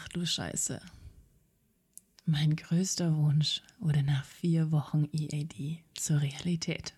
[0.00, 0.80] Ach du Scheiße.
[2.24, 6.94] Mein größter Wunsch wurde nach vier Wochen EAD zur Realität.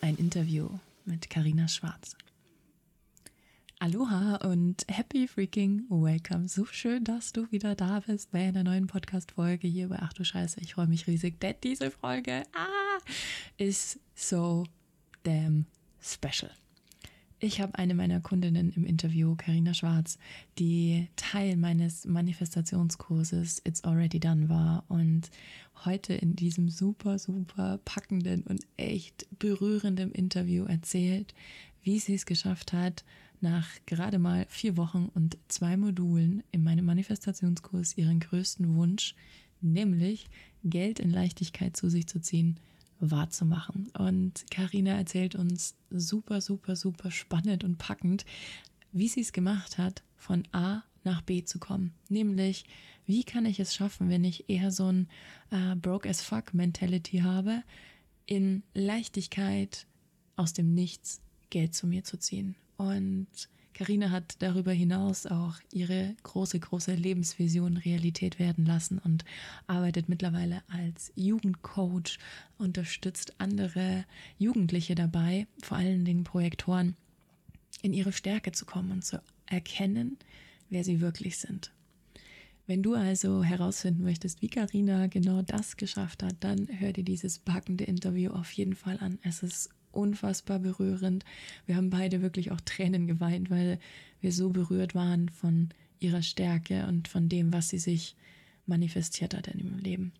[0.00, 0.70] Ein Interview
[1.04, 2.16] mit Karina Schwarz.
[3.78, 6.48] Aloha und happy freaking welcome.
[6.48, 10.24] So schön, dass du wieder da bist bei einer neuen Podcast-Folge hier bei Ach du
[10.24, 10.60] Scheiße.
[10.62, 12.98] Ich freue mich riesig, denn diese Folge ah,
[13.56, 14.64] ist so
[15.22, 15.66] damn
[16.00, 16.50] special.
[17.38, 20.18] Ich habe eine meiner Kundinnen im Interview, Karina Schwarz,
[20.58, 25.30] die Teil meines Manifestationskurses It's Already Done war und
[25.84, 31.34] heute in diesem super, super packenden und echt berührenden Interview erzählt,
[31.82, 33.04] wie sie es geschafft hat,
[33.42, 39.14] nach gerade mal vier Wochen und zwei Modulen in meinem Manifestationskurs ihren größten Wunsch,
[39.60, 40.30] nämlich
[40.64, 42.56] Geld in Leichtigkeit zu sich zu ziehen,
[43.00, 43.90] wahrzumachen.
[43.98, 48.24] Und Karina erzählt uns super, super, super spannend und packend,
[48.92, 51.94] wie sie es gemacht hat, von A nach B zu kommen.
[52.08, 52.64] Nämlich,
[53.06, 55.08] wie kann ich es schaffen, wenn ich eher so ein
[55.50, 57.62] äh, broke as fuck Mentality habe,
[58.26, 59.86] in Leichtigkeit
[60.34, 62.56] aus dem Nichts Geld zu mir zu ziehen.
[62.76, 63.28] Und
[63.76, 69.26] Karina hat darüber hinaus auch ihre große, große Lebensvision Realität werden lassen und
[69.66, 72.18] arbeitet mittlerweile als Jugendcoach,
[72.56, 74.06] unterstützt andere
[74.38, 76.96] Jugendliche dabei, vor allen Dingen Projektoren,
[77.82, 80.16] in ihre Stärke zu kommen und zu erkennen,
[80.70, 81.70] wer sie wirklich sind.
[82.66, 87.38] Wenn du also herausfinden möchtest, wie Karina genau das geschafft hat, dann hör dir dieses
[87.38, 89.18] packende Interview auf jeden Fall an.
[89.22, 91.24] Es ist unfassbar berührend.
[91.66, 93.78] Wir haben beide wirklich auch Tränen geweint, weil
[94.20, 98.16] wir so berührt waren von ihrer Stärke und von dem, was sie sich
[98.66, 100.12] manifestiert hat in ihrem Leben.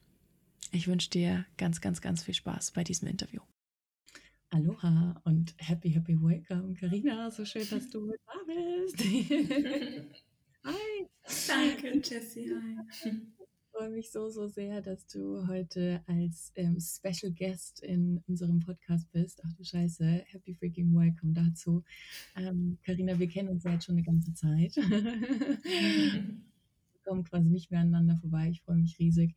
[0.72, 3.40] Ich wünsche dir ganz, ganz, ganz viel Spaß bei diesem Interview.
[4.50, 7.30] Aloha und happy, happy welcome, Karina.
[7.30, 8.98] So schön, dass du da bist.
[10.64, 11.06] Hi.
[11.48, 12.52] Danke, Jessie.
[12.52, 13.26] Hi
[13.76, 19.10] freue mich so, so sehr, dass du heute als ähm, Special Guest in unserem Podcast
[19.12, 19.42] bist.
[19.44, 21.84] Ach du Scheiße, happy freaking welcome dazu.
[22.82, 24.76] Karina, ähm, wir kennen uns ja jetzt schon eine ganze Zeit.
[27.06, 28.48] kommen quasi nicht mehr aneinander vorbei.
[28.50, 29.34] Ich freue mich riesig.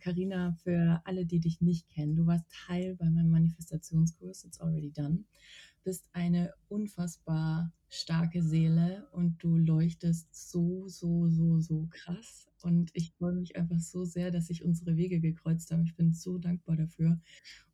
[0.00, 4.60] Karina, ähm, für alle, die dich nicht kennen, du warst Teil bei meinem Manifestationskurs, It's
[4.60, 5.24] Already Done,
[5.86, 12.48] bist eine unfassbar starke Seele und du leuchtest so, so, so, so krass.
[12.60, 15.84] Und ich freue mich einfach so sehr, dass sich unsere Wege gekreuzt haben.
[15.84, 17.20] Ich bin so dankbar dafür.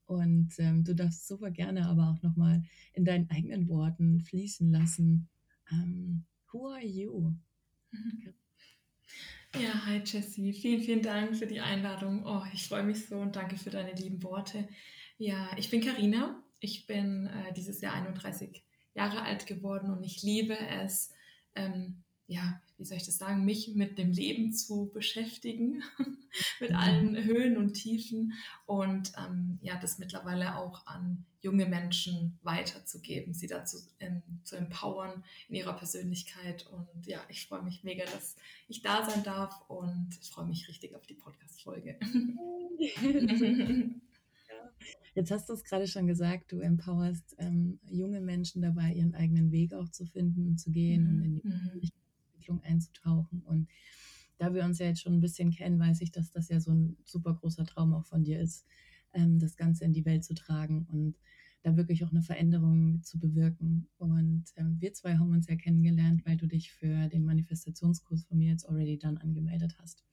[0.05, 2.62] Und ähm, du darfst super gerne aber auch nochmal
[2.93, 5.31] in deinen eigenen Worten fließen lassen.
[5.71, 7.33] Ähm, who are you?
[9.55, 10.55] Ja, hi Jessie.
[10.55, 12.25] Vielen, vielen Dank für die Einladung.
[12.25, 14.67] Oh, ich freue mich so und danke für deine lieben Worte.
[15.19, 16.43] Ja, ich bin Karina.
[16.62, 18.62] Ich bin äh, dieses Jahr 31
[18.95, 21.11] Jahre alt geworden und ich liebe es,
[21.56, 25.83] ähm, ja, wie soll ich das sagen, mich mit dem Leben zu beschäftigen,
[26.61, 26.77] mit mhm.
[26.77, 28.34] allen Höhen und Tiefen
[28.65, 35.25] und ähm, ja, das mittlerweile auch an junge Menschen weiterzugeben, sie dazu ähm, zu empowern
[35.49, 36.69] in ihrer Persönlichkeit.
[36.69, 38.37] Und ja, ich freue mich mega, dass
[38.69, 41.99] ich da sein darf und freue mich richtig auf die Podcast-Folge.
[45.15, 49.50] Jetzt hast du es gerade schon gesagt, du empowerst ähm, junge Menschen dabei, ihren eigenen
[49.50, 51.11] Weg auch zu finden und zu gehen mhm.
[51.11, 51.71] und in die mhm.
[52.33, 53.43] Entwicklung einzutauchen.
[53.43, 53.69] Und
[54.39, 56.73] da wir uns ja jetzt schon ein bisschen kennen, weiß ich, dass das ja so
[56.73, 58.67] ein super großer Traum auch von dir ist,
[59.12, 61.17] ähm, das Ganze in die Welt zu tragen und
[61.62, 63.89] da wirklich auch eine Veränderung zu bewirken.
[63.99, 68.39] Und ähm, wir zwei haben uns ja kennengelernt, weil du dich für den Manifestationskurs von
[68.39, 70.05] mir jetzt already done angemeldet hast.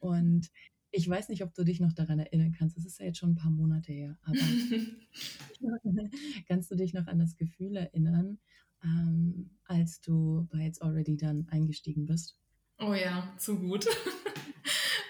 [0.00, 0.50] Und
[0.92, 2.76] ich weiß nicht, ob du dich noch daran erinnern kannst.
[2.76, 4.18] Das ist ja jetzt schon ein paar Monate her.
[4.22, 4.38] Aber
[6.46, 8.38] kannst du dich noch an das Gefühl erinnern,
[8.84, 12.38] ähm, als du bei It's Already Done eingestiegen bist?
[12.78, 13.86] Oh ja, zu gut.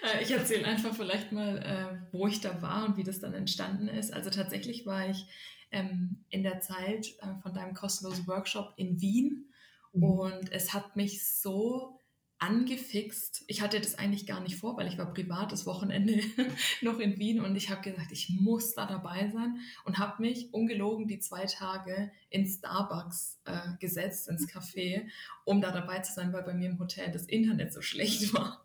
[0.03, 3.33] Äh, ich erzähle einfach vielleicht mal, äh, wo ich da war und wie das dann
[3.33, 4.11] entstanden ist.
[4.11, 5.25] Also tatsächlich war ich
[5.71, 9.49] ähm, in der Zeit äh, von deinem kostenlosen Workshop in Wien
[9.93, 10.03] mhm.
[10.03, 11.97] und es hat mich so
[12.43, 13.45] angefixt.
[13.47, 16.19] Ich hatte das eigentlich gar nicht vor, weil ich war privat das Wochenende
[16.81, 20.53] noch in Wien und ich habe gesagt, ich muss da dabei sein und habe mich
[20.53, 25.07] ungelogen die zwei Tage in Starbucks äh, gesetzt, ins Café,
[25.45, 28.59] um da dabei zu sein, weil bei mir im Hotel das Internet so schlecht war.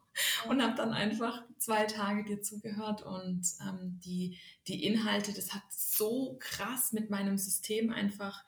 [0.48, 4.36] Und habe dann einfach zwei Tage dir zugehört und ähm, die,
[4.66, 8.42] die Inhalte, das hat so krass mit meinem System einfach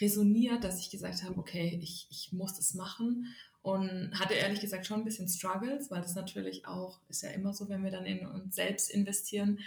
[0.00, 4.86] resoniert, dass ich gesagt habe, okay, ich, ich muss das machen und hatte ehrlich gesagt
[4.86, 8.06] schon ein bisschen Struggles, weil das natürlich auch, ist ja immer so, wenn wir dann
[8.06, 9.58] in uns selbst investieren,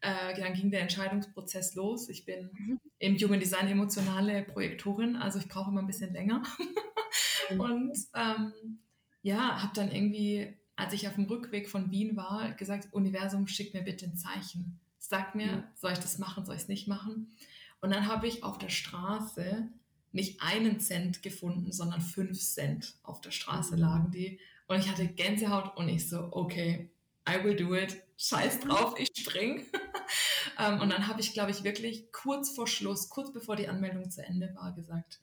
[0.00, 2.08] äh, dann ging der Entscheidungsprozess los.
[2.08, 2.80] Ich bin mhm.
[2.98, 6.42] im Human Design emotionale Projektorin, also ich brauche immer ein bisschen länger.
[7.58, 8.78] Und ähm,
[9.22, 13.74] ja, habe dann irgendwie, als ich auf dem Rückweg von Wien war, gesagt, Universum, schick
[13.74, 14.80] mir bitte ein Zeichen.
[14.98, 15.64] Sag mir, mhm.
[15.74, 17.36] soll ich das machen, soll ich es nicht machen?
[17.82, 19.68] Und dann habe ich auf der Straße
[20.12, 23.80] nicht einen Cent gefunden, sondern fünf Cent auf der Straße mhm.
[23.80, 24.40] lagen die.
[24.68, 26.90] Und ich hatte Gänsehaut und ich so, okay,
[27.28, 28.02] I will do it.
[28.16, 29.66] Scheiß drauf, ich spring.
[30.58, 34.10] ähm, und dann habe ich, glaube ich, wirklich kurz vor Schluss, kurz bevor die Anmeldung
[34.10, 35.20] zu Ende war, gesagt,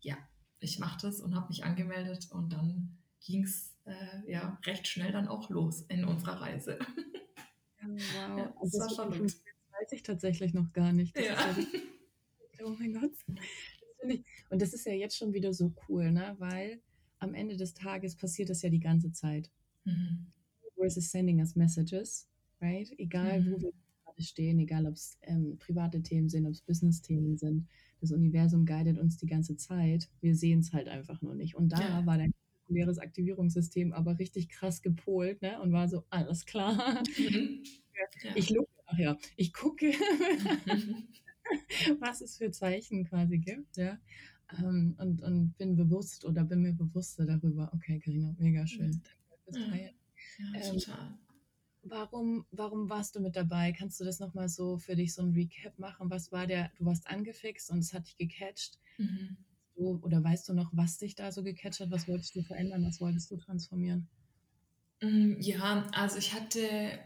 [0.00, 0.16] ja,
[0.60, 5.12] ich mache das und habe mich angemeldet und dann ging es äh, ja recht schnell
[5.12, 6.78] dann auch los in unserer Reise.
[7.82, 9.36] wow, ja, das, das war verrückt.
[9.82, 11.18] Weiß ich tatsächlich noch gar nicht.
[11.18, 11.24] Ja.
[11.24, 13.10] ja oh mein Gott.
[13.26, 16.36] Das ich, und das ist ja jetzt schon wieder so cool, ne?
[16.38, 16.80] weil
[17.18, 19.50] am Ende des Tages passiert das ja die ganze Zeit.
[19.84, 20.26] Mhm.
[20.76, 22.28] Versus sending us messages,
[22.60, 22.92] right?
[22.96, 23.52] Egal, mhm.
[23.52, 23.72] wo wir
[24.04, 27.66] gerade stehen, egal, ob es ähm, private Themen sind, ob es Business-Themen sind,
[28.00, 30.08] das Universum guidet uns die ganze Zeit.
[30.20, 31.56] Wir sehen es halt einfach nur nicht.
[31.56, 32.06] Und da ja.
[32.06, 32.32] war dein
[32.68, 35.60] leeres Aktivierungssystem aber richtig krass gepolt ne?
[35.60, 37.02] und war so, alles klar.
[37.18, 37.64] Mhm.
[38.24, 38.30] Ja.
[38.34, 39.92] Ich gucke, ach ja, ich gucke,
[42.00, 43.98] was es für Zeichen quasi gibt, ja.
[44.58, 49.00] Ähm, und, und bin bewusst oder bin mir bewusster darüber, okay, Karina, mega schön.
[49.50, 49.90] Ja, ja
[50.54, 51.18] ähm, total.
[51.84, 53.72] Warum, warum warst du mit dabei?
[53.72, 56.10] Kannst du das nochmal so für dich so ein Recap machen?
[56.10, 58.78] Was war der, du warst angefixt und es hat dich gecatcht.
[58.98, 59.36] Mhm.
[59.74, 61.90] Du, oder weißt du noch, was dich da so gecatcht hat?
[61.90, 62.84] Was wolltest du verändern?
[62.84, 64.08] Was wolltest du transformieren?
[65.00, 67.00] Mm, ja, also ich hatte,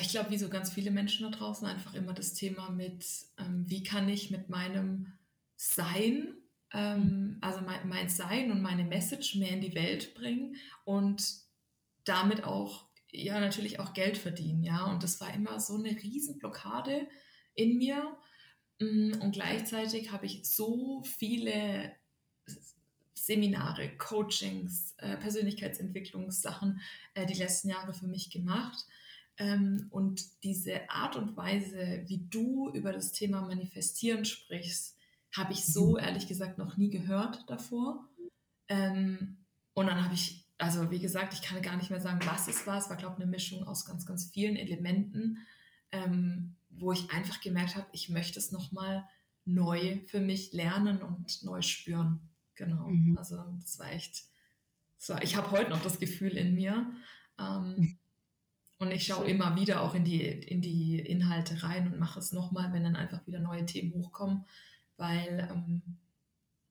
[0.00, 3.04] ich glaube, wie so ganz viele Menschen da draußen, einfach immer das Thema mit,
[3.38, 5.12] ähm, wie kann ich mit meinem
[5.56, 6.34] Sein,
[6.72, 11.22] ähm, also mein, mein Sein und meine Message mehr in die Welt bringen und
[12.04, 14.84] damit auch ja natürlich auch Geld verdienen, ja.
[14.86, 17.06] Und das war immer so eine Riesenblockade
[17.54, 18.16] in mir.
[18.80, 21.92] Mm, und gleichzeitig habe ich so viele
[23.14, 26.80] Seminare, Coachings, äh, Persönlichkeitsentwicklungssachen
[27.14, 28.86] äh, die letzten Jahre für mich gemacht.
[29.38, 34.96] Ähm, und diese Art und Weise, wie du über das Thema Manifestieren sprichst,
[35.34, 35.98] habe ich so mhm.
[35.98, 38.08] ehrlich gesagt noch nie gehört davor.
[38.68, 39.38] Ähm,
[39.74, 42.68] und dann habe ich also wie gesagt, ich kann gar nicht mehr sagen, was es
[42.68, 42.78] war.
[42.78, 45.38] Es war, glaube ich, eine Mischung aus ganz, ganz vielen Elementen,
[45.90, 49.04] ähm, wo ich einfach gemerkt habe, ich möchte es nochmal
[49.44, 52.20] neu für mich lernen und neu spüren.
[52.54, 52.86] Genau.
[52.86, 53.18] Mhm.
[53.18, 54.22] Also das war echt,
[55.08, 56.92] war, ich habe heute noch das Gefühl in mir.
[57.40, 57.98] Ähm,
[58.82, 62.32] und ich schaue immer wieder auch in die, in die Inhalte rein und mache es
[62.32, 64.44] nochmal, wenn dann einfach wieder neue Themen hochkommen,
[64.96, 65.82] weil ähm,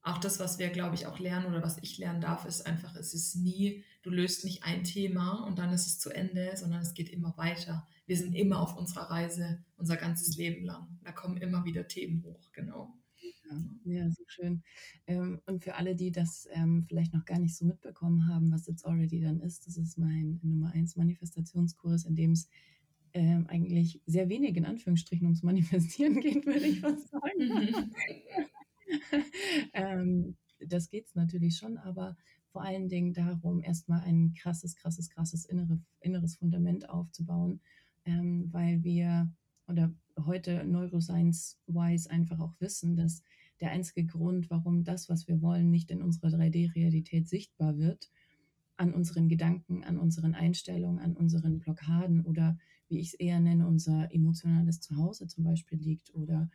[0.04, 2.96] auch das, was wir, glaube ich, auch lernen oder was ich lernen darf, ist einfach,
[2.96, 6.82] es ist nie, du löst nicht ein Thema und dann ist es zu Ende, sondern
[6.82, 7.88] es geht immer weiter.
[8.08, 11.00] Wir sind immer auf unserer Reise, unser ganzes Leben lang.
[11.04, 12.94] Da kommen immer wieder Themen hoch, genau.
[13.86, 14.64] Ja, so schön.
[15.08, 18.68] Ähm, und für alle, die das ähm, vielleicht noch gar nicht so mitbekommen haben, was
[18.68, 22.48] jetzt already dann ist, das ist mein Nummer 1 Manifestationskurs, in dem es
[23.14, 27.92] ähm, eigentlich sehr wenig in Anführungsstrichen ums Manifestieren geht, würde ich fast sagen.
[29.74, 32.16] ähm, das geht es natürlich schon, aber
[32.52, 37.62] vor allen Dingen darum, erstmal ein krasses, krasses, krasses innere, inneres Fundament aufzubauen,
[38.06, 39.32] ähm, weil wir
[39.68, 39.94] oder
[40.26, 43.22] heute Neuroscience-wise einfach auch wissen, dass
[43.62, 48.12] der einzige Grund, warum das, was wir wollen, nicht in unserer 3D-Realität sichtbar wird,
[48.78, 52.58] an unseren Gedanken, an unseren Einstellungen, an unseren Blockaden oder
[52.90, 56.50] wie ich es eher nenne, unser emotionales Zuhause zum Beispiel liegt oder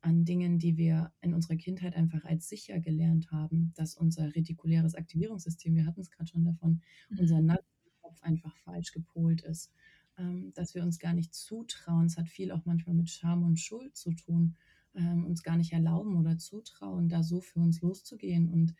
[0.00, 4.94] an Dingen, die wir in unserer Kindheit einfach als sicher gelernt haben, dass unser retikuläres
[4.94, 7.18] Aktivierungssystem, wir hatten es gerade schon davon, mhm.
[7.18, 7.58] unser
[8.00, 9.70] Kopf einfach falsch gepolt ist,
[10.18, 12.06] ähm, dass wir uns gar nicht zutrauen.
[12.06, 14.56] Es hat viel auch manchmal mit Scham und Schuld zu tun,
[14.94, 18.74] ähm, uns gar nicht erlauben oder zutrauen, da so für uns loszugehen und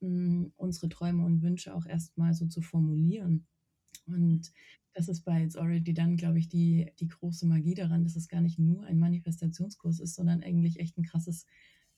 [0.00, 3.46] mh, mm, unsere Träume und Wünsche auch erstmal so zu formulieren.
[4.06, 4.52] Und
[4.94, 8.28] das ist bei It's Already dann, glaube ich, die, die große Magie daran, dass es
[8.28, 11.46] gar nicht nur ein Manifestationskurs ist, sondern eigentlich echt ein krasses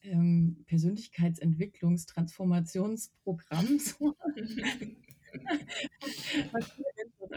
[0.03, 3.67] ähm, Persönlichkeitsentwicklungs-, Transformationsprogramm.
[6.53, 6.89] Was viele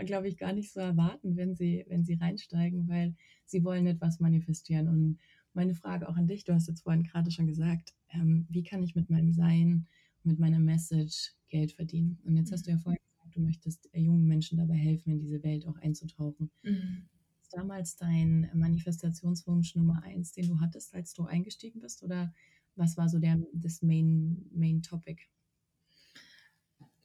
[0.06, 4.20] glaube ich, gar nicht so erwarten, wenn sie, wenn sie reinsteigen, weil sie wollen etwas
[4.20, 4.88] manifestieren.
[4.88, 5.20] Und
[5.53, 8.84] meine Frage auch an dich, du hast jetzt vorhin gerade schon gesagt, ähm, wie kann
[8.84, 9.88] ich mit meinem Sein,
[10.24, 12.20] mit meiner Message Geld verdienen?
[12.24, 15.43] Und jetzt hast du ja vorhin du möchtest äh, jungen Menschen dabei helfen, in diese
[15.43, 16.51] Welt auch einzutauchen.
[16.63, 17.08] Mhm.
[17.41, 22.03] Ist damals dein Manifestationswunsch Nummer eins, den du hattest, als du eingestiegen bist?
[22.03, 22.34] Oder
[22.75, 25.24] was war so der, das Main, Main Topic?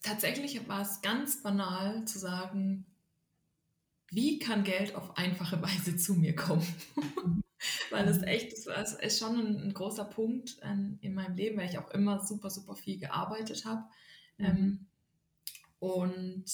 [0.02, 2.86] Tatsächlich war es ganz banal zu sagen,
[4.08, 6.66] wie kann Geld auf einfache Weise zu mir kommen?
[7.90, 11.70] weil es echt, es ist schon ein, ein großer Punkt ähm, in meinem Leben, weil
[11.70, 13.84] ich auch immer super, super viel gearbeitet habe.
[14.38, 14.46] Mhm.
[14.46, 14.86] Ähm,
[15.78, 16.44] und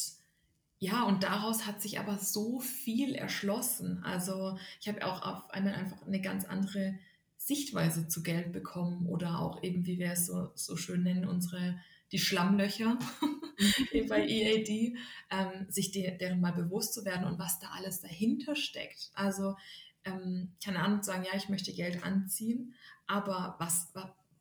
[0.78, 4.02] ja, und daraus hat sich aber so viel erschlossen.
[4.02, 6.98] Also ich habe auch auf einmal einfach eine ganz andere
[7.36, 11.80] Sichtweise zu Geld bekommen oder auch eben, wie wir es so, so schön nennen, unsere
[12.12, 12.98] die Schlammlöcher
[14.08, 14.96] bei EAD,
[15.30, 19.10] ähm, sich de deren mal bewusst zu werden und was da alles dahinter steckt.
[19.14, 19.56] Also
[20.04, 22.74] ähm, keine Ahnung, sagen, ja, ich möchte Geld anziehen,
[23.06, 23.92] aber was,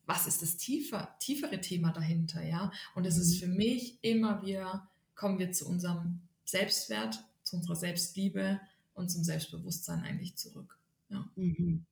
[0.05, 2.71] was ist das tiefer, tiefere Thema dahinter, ja?
[2.95, 3.39] Und es ist mhm.
[3.39, 8.59] für mich immer wieder, kommen wir zu unserem Selbstwert, zu unserer Selbstliebe
[8.93, 10.77] und zum Selbstbewusstsein eigentlich zurück.
[11.09, 11.29] Ja.
[11.35, 11.85] Mhm.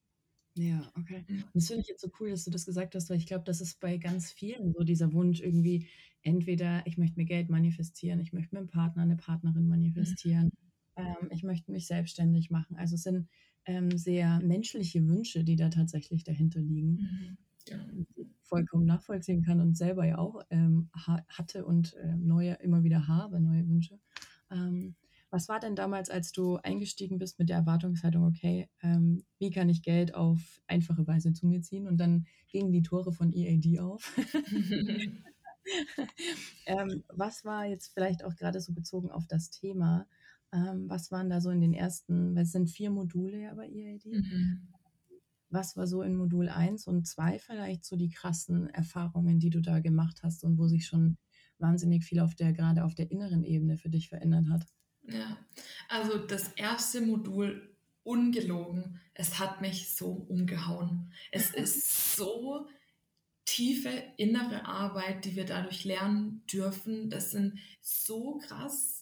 [0.55, 1.23] Ja, okay.
[1.29, 3.45] Und das finde ich jetzt so cool, dass du das gesagt hast, weil ich glaube,
[3.45, 5.88] das ist bei ganz vielen so dieser Wunsch irgendwie,
[6.21, 10.51] entweder ich möchte mir Geld manifestieren, ich möchte mir einen Partner, eine Partnerin manifestieren,
[10.97, 11.03] mhm.
[11.03, 12.75] ähm, ich möchte mich selbstständig machen.
[12.75, 13.29] Also es sind
[13.69, 16.91] ähm, sehr menschliche Wünsche, die da tatsächlich dahinter liegen.
[16.91, 17.38] Mhm.
[17.67, 17.77] Ja.
[18.41, 23.07] Vollkommen nachvollziehen kann und selber ja auch ähm, ha hatte und äh, neue immer wieder
[23.07, 23.99] habe, neue Wünsche.
[24.49, 24.95] Ähm,
[25.29, 29.69] was war denn damals, als du eingestiegen bist mit der Erwartungshaltung, okay, ähm, wie kann
[29.69, 31.88] ich Geld auf einfache Weise zu mir ziehen?
[31.88, 34.17] Und dann gingen die Tore von EAD auf.
[36.65, 40.07] ähm, was war jetzt vielleicht auch gerade so bezogen auf das Thema?
[40.51, 43.67] Ähm, was waren da so in den ersten, weil es sind vier Module ja bei
[43.67, 44.05] EAD?
[44.05, 44.67] Mhm.
[45.49, 49.61] Was war so in Modul 1 und 2 vielleicht so die krassen Erfahrungen, die du
[49.61, 51.17] da gemacht hast und wo sich schon
[51.57, 54.65] wahnsinnig viel auf der, gerade auf der inneren Ebene für dich verändert hat?
[55.03, 55.37] Ja,
[55.87, 61.11] also das erste Modul ungelogen, es hat mich so umgehauen.
[61.31, 62.67] Es ist so
[63.45, 67.09] tiefe innere Arbeit, die wir dadurch lernen dürfen.
[67.09, 68.98] Das sind so krass.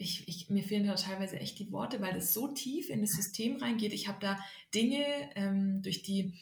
[0.00, 3.12] Ich, ich, mir fehlen da teilweise echt die Worte, weil das so tief in das
[3.12, 3.92] System reingeht.
[3.92, 4.38] Ich habe da
[4.74, 5.04] Dinge
[5.34, 6.34] ähm, durch die,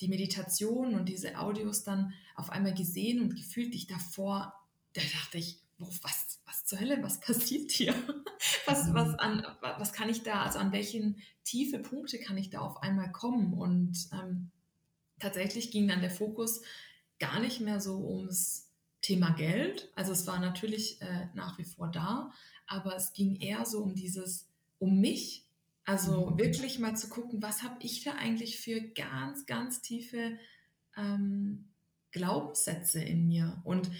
[0.00, 4.54] die Meditation und diese Audios dann auf einmal gesehen und gefühlt, die ich davor,
[4.92, 7.94] da dachte ich, was, was zur Hölle, was passiert hier?
[8.66, 12.60] Was, was, an, was kann ich da, also an welchen tiefe Punkte kann ich da
[12.60, 13.54] auf einmal kommen?
[13.54, 14.50] Und ähm,
[15.20, 16.62] tatsächlich ging dann der Fokus
[17.20, 18.68] gar nicht mehr so ums
[19.00, 19.92] Thema Geld.
[19.94, 22.32] Also es war natürlich äh, nach wie vor da,
[22.72, 24.48] aber es ging eher so um dieses,
[24.78, 25.44] um mich.
[25.84, 26.38] Also mhm.
[26.38, 30.38] wirklich mal zu gucken, was habe ich da eigentlich für ganz, ganz tiefe
[30.96, 31.68] ähm,
[32.12, 33.60] Glaubenssätze in mir?
[33.64, 33.90] Und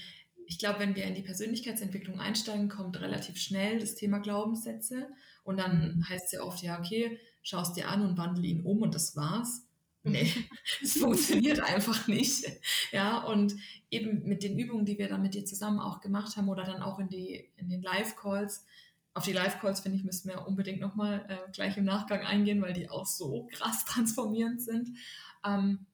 [0.46, 5.08] ich glaube, wenn wir in die Persönlichkeitsentwicklung einsteigen, kommt relativ schnell das Thema Glaubenssätze.
[5.44, 6.08] Und dann mhm.
[6.08, 9.16] heißt es ja oft, ja, okay, schaust dir an und wandle ihn um und das
[9.16, 9.66] war's.
[10.04, 10.32] Nee,
[10.82, 12.44] es funktioniert einfach nicht.
[12.92, 13.56] Ja, und
[13.90, 16.82] eben mit den Übungen, die wir dann mit dir zusammen auch gemacht haben oder dann
[16.82, 18.66] auch in, die, in den Live-Calls,
[19.14, 22.74] auf die Live-Calls, finde ich, müssen wir unbedingt nochmal äh, gleich im Nachgang eingehen, weil
[22.74, 24.90] die auch so krass transformierend sind.
[25.44, 25.86] Ähm,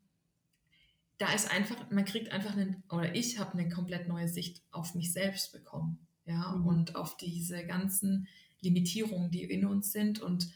[1.19, 4.95] da ist einfach, man kriegt einfach einen, oder ich habe eine komplett neue Sicht auf
[4.95, 6.67] mich selbst bekommen, ja, mhm.
[6.67, 8.27] und auf diese ganzen
[8.61, 10.49] Limitierungen, die in uns sind und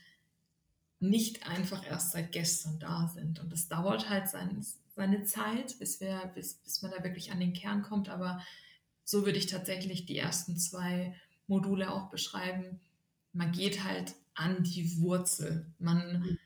[0.98, 3.40] nicht einfach erst seit gestern da sind.
[3.40, 7.40] Und das dauert halt sein, seine Zeit, bis wir, bis, bis man da wirklich an
[7.40, 8.08] den Kern kommt.
[8.08, 8.42] Aber
[9.04, 11.14] so würde ich tatsächlich die ersten zwei
[11.46, 12.80] Module auch beschreiben.
[13.32, 15.72] Man geht halt an die Wurzel.
[15.78, 16.38] Man mhm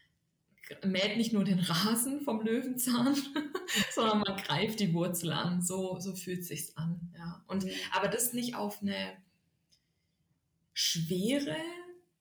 [0.84, 3.14] mäht nicht nur den Rasen vom Löwenzahn,
[3.94, 5.62] sondern man greift die Wurzel an.
[5.62, 7.12] So, so fühlt sich's an.
[7.16, 7.44] Ja.
[7.46, 7.70] Und, mhm.
[7.92, 9.16] Aber das nicht auf eine
[10.72, 11.56] schwere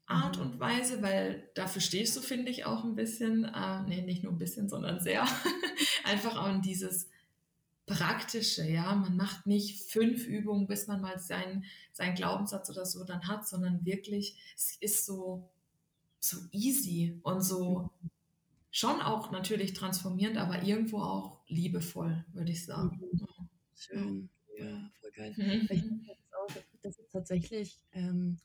[0.07, 0.43] Art mhm.
[0.43, 4.33] und Weise, weil dafür stehst du, finde ich, auch ein bisschen, äh, nee, nicht nur
[4.33, 5.25] ein bisschen, sondern sehr,
[6.03, 7.09] einfach an dieses
[7.85, 8.95] Praktische, ja.
[8.95, 13.47] Man macht nicht fünf Übungen, bis man mal seinen, seinen Glaubenssatz oder so dann hat,
[13.47, 15.49] sondern wirklich, es ist so,
[16.19, 18.09] so easy und so mhm
[18.75, 22.99] schon auch natürlich transformierend, aber irgendwo auch liebevoll, würde ich sagen.
[22.99, 23.49] Mhm.
[23.73, 25.33] Schön, ja, voll geil.
[25.37, 26.05] Mhm.
[26.81, 28.37] Das ist tatsächlich ähm,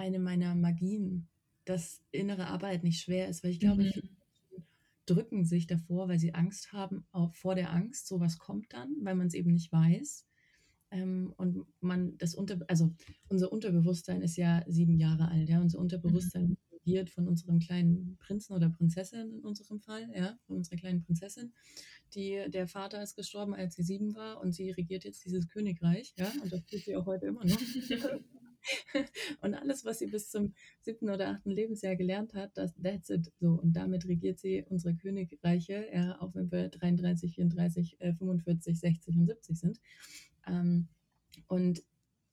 [0.00, 1.28] eine meiner Magien,
[1.64, 3.90] dass innere Arbeit nicht schwer ist, weil ich glaube, mhm.
[3.92, 4.08] viele
[5.06, 9.14] drücken sich davor, weil sie Angst haben, auch vor der Angst, sowas kommt dann, weil
[9.14, 10.26] man es eben nicht weiß.
[10.92, 12.94] Ähm, und man das unter, also
[13.28, 18.16] unser Unterbewusstsein ist ja sieben Jahre alt, ja, unser Unterbewusstsein mhm regiert von unserem kleinen
[18.18, 21.52] Prinzen oder Prinzessin in unserem Fall, ja, von unserer kleinen Prinzessin.
[22.14, 26.14] Die, der Vater ist gestorben, als sie sieben war und sie regiert jetzt dieses Königreich,
[26.16, 27.56] ja, und das tut sie auch heute immer noch.
[29.40, 33.32] und alles, was sie bis zum siebten oder achten Lebensjahr gelernt hat, das, that's it.
[33.40, 38.78] So, und damit regiert sie unsere Königreiche, ja, auch wenn wir 33, 34, äh, 45,
[38.78, 39.80] 60 und 70 sind.
[40.46, 40.88] Ähm,
[41.46, 41.82] und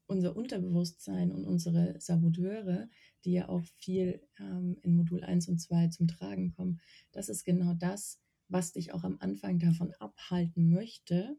[0.08, 2.90] unser Unterbewusstsein und unsere Saboteure,
[3.26, 6.80] die ja auch viel ähm, in Modul 1 und 2 zum Tragen kommen,
[7.12, 11.38] das ist genau das, was dich auch am Anfang davon abhalten möchte,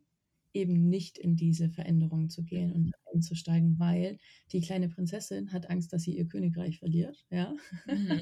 [0.53, 4.19] eben nicht in diese Veränderung zu gehen und einzusteigen, weil
[4.53, 7.55] die kleine Prinzessin hat Angst, dass sie ihr Königreich verliert, ja.
[7.87, 8.21] Mhm.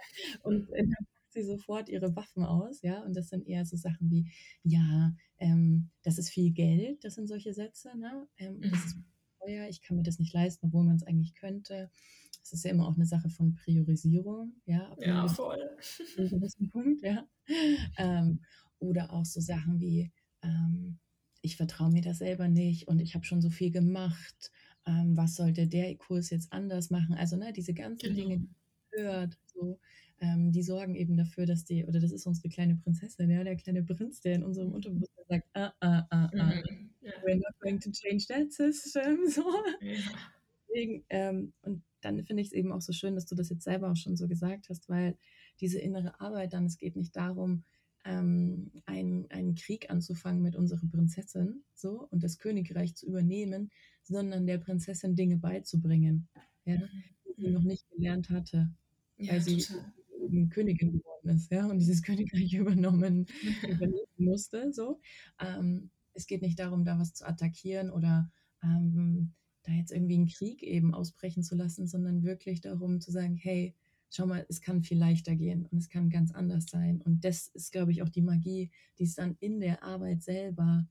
[0.42, 3.02] und dann packt sie sofort ihre Waffen aus, ja.
[3.04, 4.30] Und das sind eher so Sachen wie,
[4.62, 8.26] ja, ähm, das ist viel Geld, das sind solche Sätze, ne?
[8.38, 9.04] Ähm, das ist mhm.
[9.40, 11.90] teuer, ich kann mir das nicht leisten, obwohl man es eigentlich könnte.
[12.40, 14.96] Das ist ja immer auch eine Sache von Priorisierung, ja.
[15.00, 15.76] Ja, voll.
[16.72, 17.28] Punkt, ja.
[17.98, 18.40] Ähm,
[18.78, 20.10] oder auch so Sachen wie,
[20.42, 20.98] ähm,
[21.40, 24.50] ich vertraue mir das selber nicht und ich habe schon so viel gemacht.
[24.86, 27.14] Ähm, was sollte der Kurs jetzt anders machen?
[27.14, 28.28] Also ne, diese ganzen genau.
[28.28, 29.78] Dinge, die man hört, so,
[30.20, 33.56] ähm, die sorgen eben dafür, dass die, oder das ist unsere kleine Prinzessin, ja, der
[33.56, 36.90] kleine Prinz, der in unserem Unterbewusstsein sagt, ah, ah, ah, ah, mhm.
[37.02, 37.12] ja.
[37.22, 39.18] we're not going to change that system.
[39.28, 39.42] So.
[39.80, 39.96] Ja.
[40.68, 43.64] Deswegen, ähm, und dann finde ich es eben auch so schön, dass du das jetzt
[43.64, 45.16] selber auch schon so gesagt hast, weil
[45.60, 47.64] diese innere Arbeit dann, es geht nicht darum,
[48.08, 53.70] ähm, einen, einen Krieg anzufangen mit unserer Prinzessin so und das Königreich zu übernehmen,
[54.02, 56.26] sondern der Prinzessin Dinge beizubringen,
[56.64, 56.78] ja,
[57.26, 58.70] die sie noch nicht gelernt hatte,
[59.18, 59.62] ja, weil sie
[60.22, 63.26] eben Königin geworden ist, ja, und dieses Königreich übernommen
[63.62, 64.72] übernehmen musste.
[64.72, 65.00] So.
[65.38, 68.30] Ähm, es geht nicht darum, da was zu attackieren oder
[68.62, 69.32] ähm,
[69.64, 73.74] da jetzt irgendwie einen Krieg eben ausbrechen zu lassen, sondern wirklich darum zu sagen, hey,
[74.10, 77.02] schau mal, es kann viel leichter gehen und es kann ganz anders sein.
[77.02, 80.86] Und das ist, glaube ich, auch die Magie, die es dann in der Arbeit selber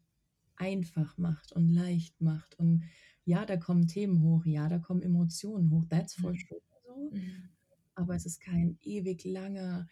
[0.55, 2.57] einfach macht und leicht macht.
[2.59, 2.83] Und
[3.25, 6.37] ja, da kommen Themen hoch, ja, da kommen Emotionen hoch, that's for mhm.
[6.37, 7.11] sure so.
[7.11, 7.49] Mhm.
[7.95, 9.87] Aber es ist kein ewig langer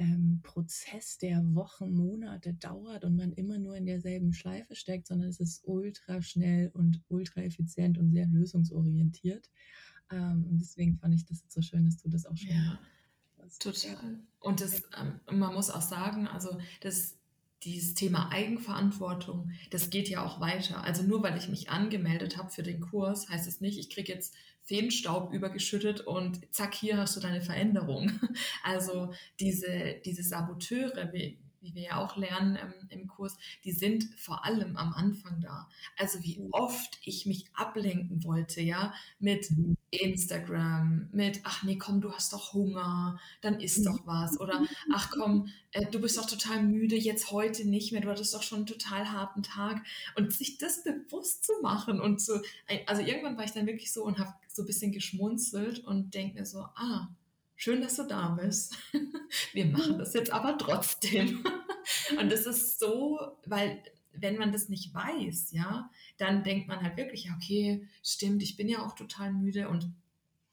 [0.00, 5.28] ähm, Prozess, der Wochen, Monate dauert und man immer nur in derselben Schleife steckt, sondern
[5.28, 9.50] es ist ultra schnell und ultra effizient und sehr lösungsorientiert.
[10.10, 12.50] Ähm, und deswegen fand ich das so schön, dass du das auch schon.
[12.50, 12.78] Ja,
[13.42, 13.62] hast.
[13.62, 14.20] total.
[14.40, 17.16] Und das, ähm, man muss auch sagen, also das,
[17.62, 20.82] dieses Thema Eigenverantwortung, das geht ja auch weiter.
[20.82, 24.12] Also nur weil ich mich angemeldet habe für den Kurs, heißt es nicht, ich kriege
[24.12, 28.12] jetzt Feenstaub übergeschüttet und zack, hier hast du deine Veränderung.
[28.62, 34.04] Also diese, diese Saboteure, wie, wie wir ja auch lernen ähm, im Kurs, die sind
[34.16, 35.68] vor allem am Anfang da.
[35.96, 36.48] Also wie mhm.
[36.52, 39.76] oft ich mich ablenken wollte, ja, mit mhm.
[39.90, 44.38] Instagram, mit, ach nee, komm, du hast doch Hunger, dann isst doch was.
[44.40, 48.34] Oder, ach komm, äh, du bist doch total müde, jetzt heute nicht mehr, du hattest
[48.34, 49.84] doch schon einen total harten Tag.
[50.16, 52.40] Und sich das bewusst zu machen und so,
[52.86, 56.38] also irgendwann war ich dann wirklich so und habe so ein bisschen geschmunzelt und denke
[56.38, 57.08] mir so, ah,
[57.60, 58.76] schön, dass du da bist.
[59.52, 61.44] Wir machen das jetzt aber trotzdem.
[62.18, 66.96] Und das ist so, weil wenn man das nicht weiß, ja, dann denkt man halt
[66.96, 69.92] wirklich, okay, stimmt, ich bin ja auch total müde und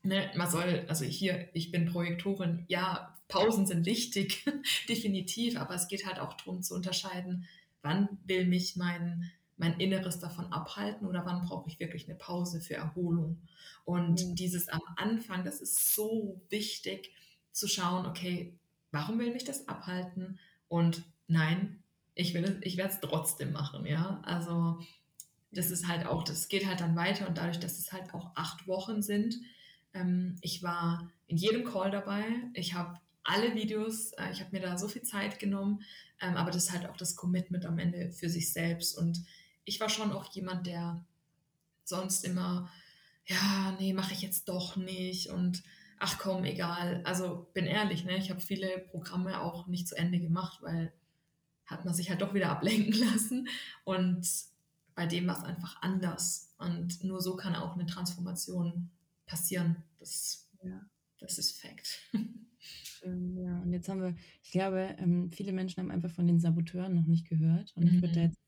[0.03, 4.45] ne, man soll, also hier, ich bin Projektorin, ja, Pausen sind wichtig,
[4.89, 7.45] definitiv, aber es geht halt auch darum zu unterscheiden,
[7.81, 12.61] wann will mich mein, mein Inneres davon abhalten oder wann brauche ich wirklich eine Pause
[12.61, 13.41] für Erholung.
[13.85, 14.35] Und mhm.
[14.35, 17.11] dieses am Anfang, das ist so wichtig
[17.51, 18.53] zu schauen, okay,
[18.91, 20.39] warum will mich das abhalten?
[20.67, 24.21] Und nein, ich will ich werde es trotzdem machen, ja.
[24.23, 24.79] Also
[25.51, 28.31] das ist halt auch, das geht halt dann weiter und dadurch, dass es halt auch
[28.35, 29.35] acht Wochen sind,
[29.93, 34.61] ähm, ich war in jedem Call dabei, ich habe alle Videos, äh, ich habe mir
[34.61, 35.81] da so viel Zeit genommen,
[36.21, 39.23] ähm, aber das ist halt auch das Commitment am Ende für sich selbst und
[39.67, 41.05] ich war schon auch jemand, der
[41.83, 42.69] sonst immer
[43.27, 45.61] ja, nee, mache ich jetzt doch nicht und
[45.99, 47.01] ach komm, egal.
[47.03, 50.93] Also bin ehrlich, ne, ich habe viele Programme auch nicht zu Ende gemacht, weil
[51.65, 53.47] hat man sich halt doch wieder ablenken lassen
[53.83, 54.25] und
[54.95, 58.89] bei dem war es einfach anders und nur so kann auch eine Transformation
[59.25, 59.83] passieren.
[59.99, 60.81] Das, ja.
[61.19, 61.99] das ist Fakt.
[63.03, 66.95] Ja, und jetzt haben wir, ich glaube, ähm, viele Menschen haben einfach von den Saboteuren
[66.95, 67.71] noch nicht gehört.
[67.75, 68.25] Und ich würde da mhm.
[68.25, 68.39] jetzt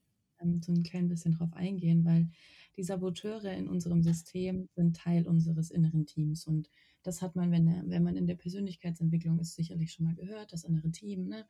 [0.42, 2.30] ähm, so ein klein bisschen drauf eingehen, weil
[2.78, 6.48] die Saboteure in unserem System sind Teil unseres inneren Teams.
[6.48, 6.70] Und
[7.04, 10.64] das hat man, wenn, wenn man in der Persönlichkeitsentwicklung ist, sicherlich schon mal gehört, das
[10.64, 11.46] innere Team, ne?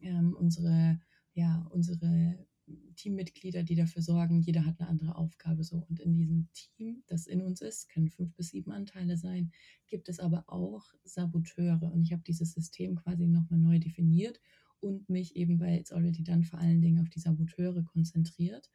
[0.00, 1.00] ähm, unsere,
[1.34, 2.46] ja, unsere
[2.96, 5.86] Teammitglieder, die dafür sorgen, jeder hat eine andere Aufgabe so.
[5.88, 9.52] Und in diesem Team, das in uns ist, können fünf bis sieben Anteile sein,
[9.86, 11.92] gibt es aber auch Saboteure.
[11.92, 14.40] Und ich habe dieses System quasi nochmal neu definiert
[14.80, 18.70] und mich eben bei It's Already Done vor allen Dingen auf die Saboteure konzentriert.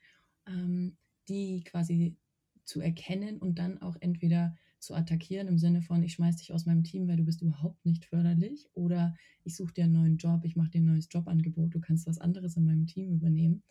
[0.47, 2.17] Ähm, die quasi
[2.65, 6.65] zu erkennen und dann auch entweder zu attackieren im Sinne von, ich schmeiß dich aus
[6.65, 10.43] meinem Team, weil du bist überhaupt nicht förderlich oder ich suche dir einen neuen Job,
[10.43, 13.63] ich mache dir ein neues Jobangebot, du kannst was anderes in meinem Team übernehmen.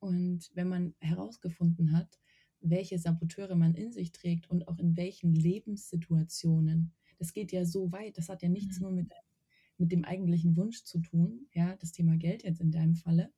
[0.00, 2.18] Und wenn man herausgefunden hat,
[2.60, 6.92] welche Saboteure man in sich trägt und auch in welchen Lebenssituationen.
[7.18, 8.82] Das geht ja so weit, das hat ja nichts mhm.
[8.82, 9.12] nur mit,
[9.78, 13.32] mit dem eigentlichen Wunsch zu tun, ja, das Thema Geld jetzt in deinem Falle,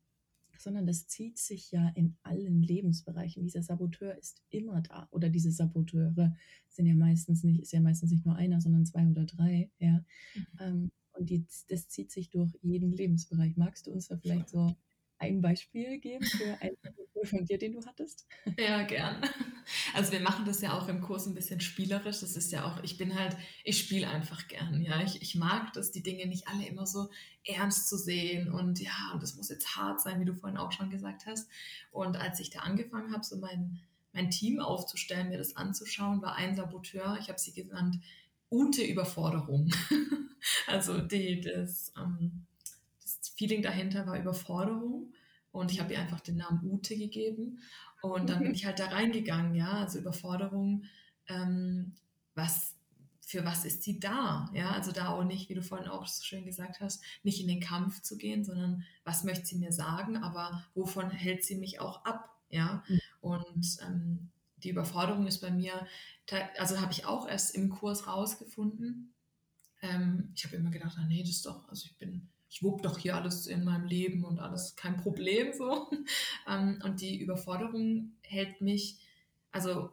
[0.58, 3.42] sondern das zieht sich ja in allen Lebensbereichen.
[3.42, 6.34] Dieser Saboteur ist immer da oder diese Saboteure
[6.68, 10.04] sind ja meistens nicht, ist ja meistens nicht nur einer, sondern zwei oder drei, ja.
[10.34, 10.46] Mhm.
[10.60, 13.56] Ähm, und die, das zieht sich durch jeden Lebensbereich.
[13.56, 14.76] Magst du uns da vielleicht so
[15.18, 16.76] ein Beispiel geben für einen
[17.24, 18.26] von dir, den du hattest?
[18.58, 19.20] Ja, gern.
[19.94, 22.20] Also wir machen das ja auch im Kurs ein bisschen spielerisch.
[22.20, 24.80] Das ist ja auch, ich bin halt, ich spiele einfach gern.
[24.82, 27.08] Ja, ich, ich mag das, die Dinge nicht alle immer so
[27.44, 30.72] ernst zu sehen und ja, und das muss jetzt hart sein, wie du vorhin auch
[30.72, 31.48] schon gesagt hast.
[31.90, 33.80] Und als ich da angefangen habe, so mein,
[34.12, 37.98] mein Team aufzustellen, mir das anzuschauen, war ein Saboteur, ich habe sie genannt,
[38.50, 39.70] Ute Überforderung.
[40.66, 42.46] also die, das, ähm,
[43.02, 45.12] das Feeling dahinter war Überforderung
[45.52, 47.58] und ich habe ihr einfach den Namen Ute gegeben
[48.02, 50.84] und dann bin ich halt da reingegangen, ja, also Überforderung,
[51.26, 51.94] ähm,
[52.34, 52.76] was,
[53.20, 54.50] für was ist sie da?
[54.54, 57.48] Ja, also da auch nicht, wie du vorhin auch so schön gesagt hast, nicht in
[57.48, 61.80] den Kampf zu gehen, sondern was möchte sie mir sagen, aber wovon hält sie mich
[61.80, 62.34] auch ab?
[62.50, 63.00] Ja, mhm.
[63.20, 65.86] und ähm, die Überforderung ist bei mir,
[66.56, 69.14] also habe ich auch erst im Kurs rausgefunden.
[69.82, 72.82] Ähm, ich habe immer gedacht, ah, nee, das ist doch, also ich bin ich wupp
[72.82, 75.90] doch hier alles in meinem Leben und alles kein Problem so.
[76.48, 78.96] Ähm, und die Überforderung hält mich,
[79.52, 79.90] also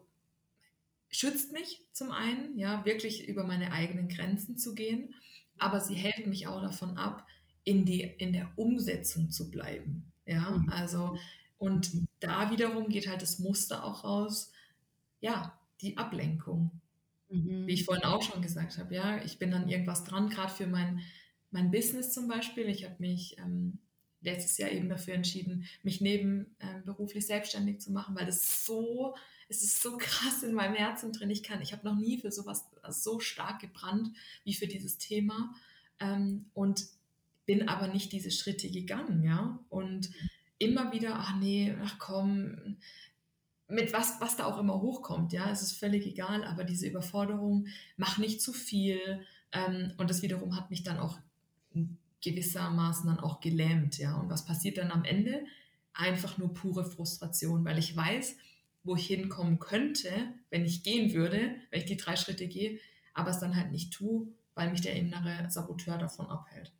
[1.09, 5.13] schützt mich zum einen, ja, wirklich über meine eigenen Grenzen zu gehen,
[5.57, 7.27] aber sie hält mich auch davon ab,
[7.65, 10.13] in, die, in der Umsetzung zu bleiben.
[10.25, 10.69] Ja, mhm.
[10.69, 11.17] also,
[11.57, 11.91] und
[12.21, 14.51] da wiederum geht halt das Muster auch raus,
[15.19, 16.71] ja, die Ablenkung.
[17.29, 17.67] Mhm.
[17.67, 20.67] Wie ich vorhin auch schon gesagt habe, ja, ich bin dann irgendwas dran, gerade für
[20.67, 21.01] mein
[21.51, 22.67] mein Business zum Beispiel.
[22.67, 23.79] Ich habe mich ähm,
[24.21, 29.15] letztes Jahr eben dafür entschieden, mich nebenberuflich ähm, selbstständig zu machen, weil das so,
[29.47, 31.29] es ist so krass in meinem Herzen drin.
[31.29, 34.09] Ich kann, ich habe noch nie für sowas so stark gebrannt
[34.43, 35.53] wie für dieses Thema
[35.99, 36.85] ähm, und
[37.45, 39.59] bin aber nicht diese Schritte gegangen, ja.
[39.69, 40.09] Und
[40.57, 42.77] immer wieder, ach nee, ach komm,
[43.67, 47.67] mit was, was da auch immer hochkommt, ja, es ist völlig egal, aber diese Überforderung,
[47.97, 49.25] mach nicht zu viel.
[49.51, 51.19] Ähm, und das wiederum hat mich dann auch
[52.21, 54.15] gewissermaßen dann auch gelähmt, ja.
[54.15, 55.45] Und was passiert dann am Ende?
[55.93, 58.35] Einfach nur pure Frustration, weil ich weiß,
[58.83, 60.09] wo ich hinkommen könnte,
[60.49, 62.79] wenn ich gehen würde, wenn ich die drei Schritte gehe,
[63.13, 66.71] aber es dann halt nicht tue, weil mich der innere Saboteur davon abhält.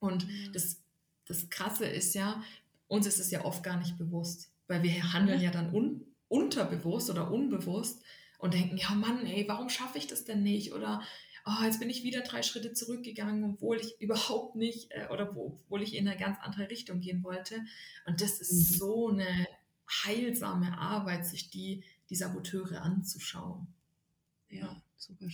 [0.00, 0.52] Und mhm.
[0.52, 0.80] das,
[1.26, 2.42] das Krasse ist ja,
[2.86, 7.10] uns ist es ja oft gar nicht bewusst, weil wir handeln ja dann un, unterbewusst
[7.10, 8.02] oder unbewusst
[8.38, 10.72] und denken, ja Mann, ey, warum schaffe ich das denn nicht?
[10.72, 11.02] Oder
[11.48, 15.58] oh, jetzt bin ich wieder drei Schritte zurückgegangen, obwohl ich überhaupt nicht äh, oder wo,
[15.64, 17.56] obwohl ich in eine ganz andere Richtung gehen wollte.
[18.06, 18.76] Und das ist mhm.
[18.76, 19.46] so eine
[20.04, 23.66] heilsame Arbeit, sich die, die Saboteure anzuschauen.
[24.50, 25.28] Ja, super.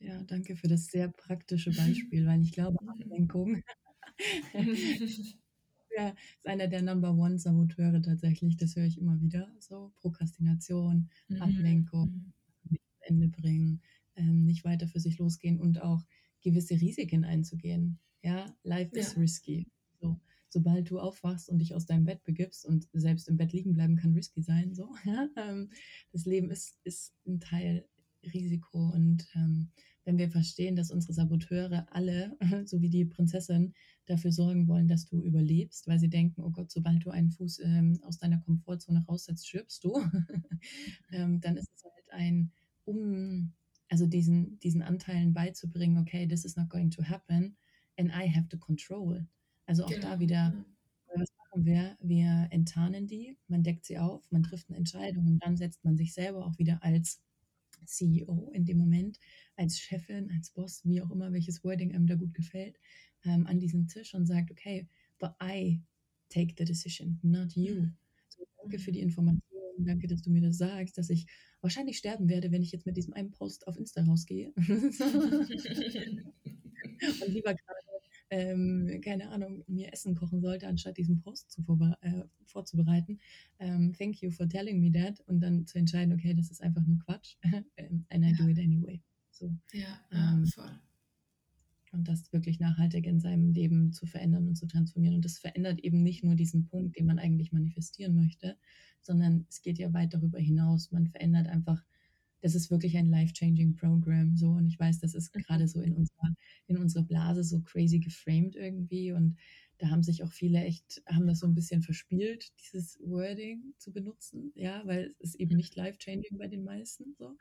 [0.00, 3.62] Ja, danke für das sehr praktische Beispiel, weil ich glaube, Ablenkung
[5.96, 8.56] ja, ist einer der Number One Saboteure tatsächlich.
[8.56, 9.52] Das höre ich immer wieder.
[9.58, 11.42] So Prokrastination, mhm.
[11.42, 12.32] Ablenkung,
[12.64, 12.78] mhm.
[13.00, 13.82] Ende bringen
[14.16, 16.02] ähm, nicht weiter für sich losgehen und auch
[16.42, 17.98] gewisse Risiken einzugehen.
[18.22, 19.00] Ja, life ja.
[19.00, 19.66] is risky.
[20.00, 23.72] So, sobald du aufwachst und dich aus deinem Bett begibst und selbst im Bett liegen
[23.72, 24.74] bleiben kann risky sein.
[24.74, 25.70] So, ja, ähm,
[26.12, 27.86] das Leben ist, ist ein Teil
[28.32, 29.70] Risiko und ähm,
[30.04, 33.74] wenn wir verstehen, dass unsere Saboteure alle, so wie die Prinzessin,
[34.06, 37.60] dafür sorgen wollen, dass du überlebst, weil sie denken, oh Gott, sobald du einen Fuß
[37.60, 39.94] ähm, aus deiner Komfortzone raussetzt, stirbst du,
[41.10, 42.52] ähm, dann ist es halt ein
[42.84, 43.54] um
[43.94, 47.56] also diesen, diesen Anteilen beizubringen, okay, this is not going to happen
[47.96, 49.24] and I have to control.
[49.66, 50.08] Also auch genau.
[50.08, 50.52] da wieder,
[51.14, 51.96] was machen wir?
[52.00, 55.96] Wir enttarnen die, man deckt sie auf, man trifft eine Entscheidung und dann setzt man
[55.96, 57.22] sich selber auch wieder als
[57.86, 59.20] CEO in dem Moment,
[59.54, 62.80] als Chefin, als Boss, wie auch immer, welches Wording einem da gut gefällt,
[63.24, 64.88] ähm, an diesen Tisch und sagt, okay,
[65.20, 65.80] but I
[66.30, 67.76] take the decision, not you.
[67.76, 67.96] Mhm.
[68.28, 71.26] So, danke für die Information danke, dass du mir das sagst, dass ich
[71.60, 74.52] wahrscheinlich sterben werde, wenn ich jetzt mit diesem einen Post auf Insta rausgehe.
[74.56, 74.78] und
[77.28, 77.80] lieber gerade,
[78.30, 81.62] ähm, keine Ahnung, mir Essen kochen sollte, anstatt diesen Post zu
[82.00, 83.20] äh, vorzubereiten.
[83.58, 85.20] Ähm, thank you for telling me that.
[85.26, 87.36] Und dann zu entscheiden, okay, das ist einfach nur Quatsch.
[87.76, 89.00] Ähm, and I do it anyway.
[89.30, 89.52] So.
[89.72, 90.80] Ja, ähm, voll
[91.94, 95.16] und das wirklich nachhaltig in seinem Leben zu verändern und zu transformieren.
[95.16, 98.56] Und das verändert eben nicht nur diesen Punkt, den man eigentlich manifestieren möchte,
[99.00, 100.90] sondern es geht ja weit darüber hinaus.
[100.90, 101.82] Man verändert einfach,
[102.40, 104.36] das ist wirklich ein life-changing Program.
[104.36, 105.40] So, und ich weiß, das ist mhm.
[105.40, 106.34] gerade so in unserer,
[106.66, 109.12] in unserer Blase so crazy geframed irgendwie.
[109.12, 109.38] Und
[109.78, 113.92] da haben sich auch viele echt, haben das so ein bisschen verspielt, dieses Wording zu
[113.92, 117.36] benutzen, ja, weil es ist eben nicht life-changing bei den meisten so.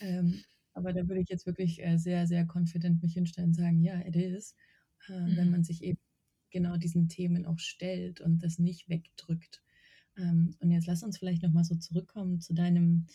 [0.00, 0.42] Ähm,
[0.74, 4.00] aber da würde ich jetzt wirklich äh, sehr, sehr confident mich hinstellen und sagen, ja,
[4.06, 4.54] it is,
[5.08, 5.36] äh, mhm.
[5.36, 5.98] wenn man sich eben
[6.50, 9.62] genau diesen Themen auch stellt und das nicht wegdrückt.
[10.16, 13.06] Ähm, und jetzt lass uns vielleicht nochmal so zurückkommen zu deinem,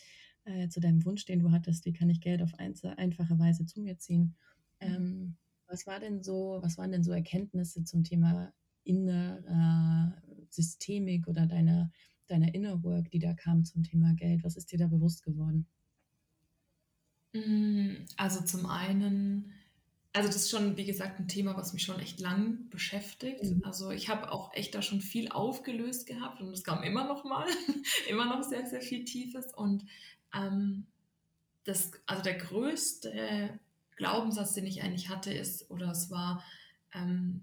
[0.44, 3.80] äh, zu deinem Wunsch, den du hattest, wie kann ich Geld auf einfache Weise zu
[3.80, 4.36] mir ziehen.
[4.80, 4.88] Mhm.
[4.88, 8.52] Ähm, was war denn so, was waren denn so Erkenntnisse zum Thema
[8.84, 11.92] innerer Systemik oder deiner,
[12.26, 14.42] deiner Inner Work, die da kam zum Thema Geld?
[14.42, 15.66] Was ist dir da bewusst geworden?
[17.32, 19.52] Mm, also zum einen,
[20.12, 23.44] also das ist schon, wie gesagt, ein Thema, was mich schon echt lang beschäftigt.
[23.44, 23.62] Mhm.
[23.64, 27.24] Also ich habe auch echt da schon viel aufgelöst gehabt und es kam immer noch
[27.24, 27.46] mal,
[28.08, 29.54] immer noch sehr, sehr viel Tiefes.
[29.54, 29.84] Und
[30.34, 30.86] ähm,
[31.64, 33.58] das, also der größte
[33.96, 36.42] Glaubenssatz, den ich eigentlich hatte, ist, oder es war,
[36.94, 37.42] ähm,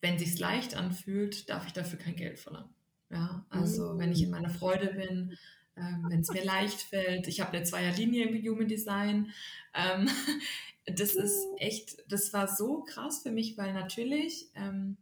[0.00, 2.70] wenn sich's leicht anfühlt, darf ich dafür kein Geld verlangen.
[3.10, 3.98] Ja, also mhm.
[3.98, 5.36] wenn ich in meiner Freude bin,
[5.78, 9.32] ähm, wenn es mir leicht fällt, ich habe eine Zweierlinie im Human Design.
[9.74, 10.08] Ähm,
[10.86, 14.96] das ist echt, das war so krass für mich, weil natürlich, ähm,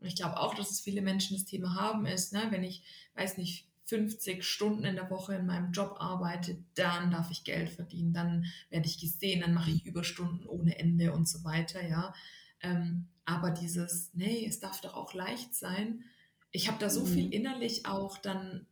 [0.00, 2.82] und ich glaube auch, dass es viele Menschen das Thema haben, ist, ne, wenn ich,
[3.14, 7.68] weiß nicht, 50 Stunden in der Woche in meinem Job arbeite, dann darf ich Geld
[7.68, 12.14] verdienen, dann werde ich gesehen, dann mache ich Überstunden ohne Ende und so weiter, ja.
[12.62, 16.04] Ähm, aber dieses, nee, es darf doch auch leicht sein.
[16.50, 17.12] Ich habe da so mhm.
[17.12, 18.66] viel innerlich auch dann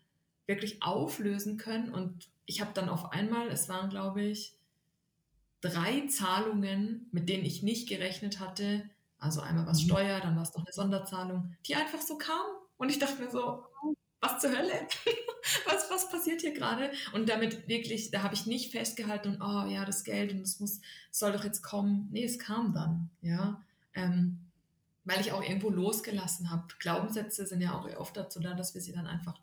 [0.52, 4.54] wirklich auflösen können und ich habe dann auf einmal, es waren glaube ich
[5.60, 8.88] drei Zahlungen, mit denen ich nicht gerechnet hatte.
[9.18, 9.86] Also einmal was mhm.
[9.86, 12.44] Steuer, dann war es noch eine Sonderzahlung, die einfach so kam
[12.76, 13.64] und ich dachte mir so,
[14.20, 14.72] was zur Hölle?
[15.66, 16.90] was, was passiert hier gerade?
[17.12, 20.60] Und damit wirklich, da habe ich nicht festgehalten und, oh ja, das Geld und es
[20.60, 22.08] muss, soll doch jetzt kommen.
[22.12, 23.60] Nee, es kam dann, ja.
[23.94, 24.38] Ähm,
[25.04, 26.64] weil ich auch irgendwo losgelassen habe.
[26.78, 29.38] Glaubenssätze sind ja auch oft dazu da, dass wir sie dann einfach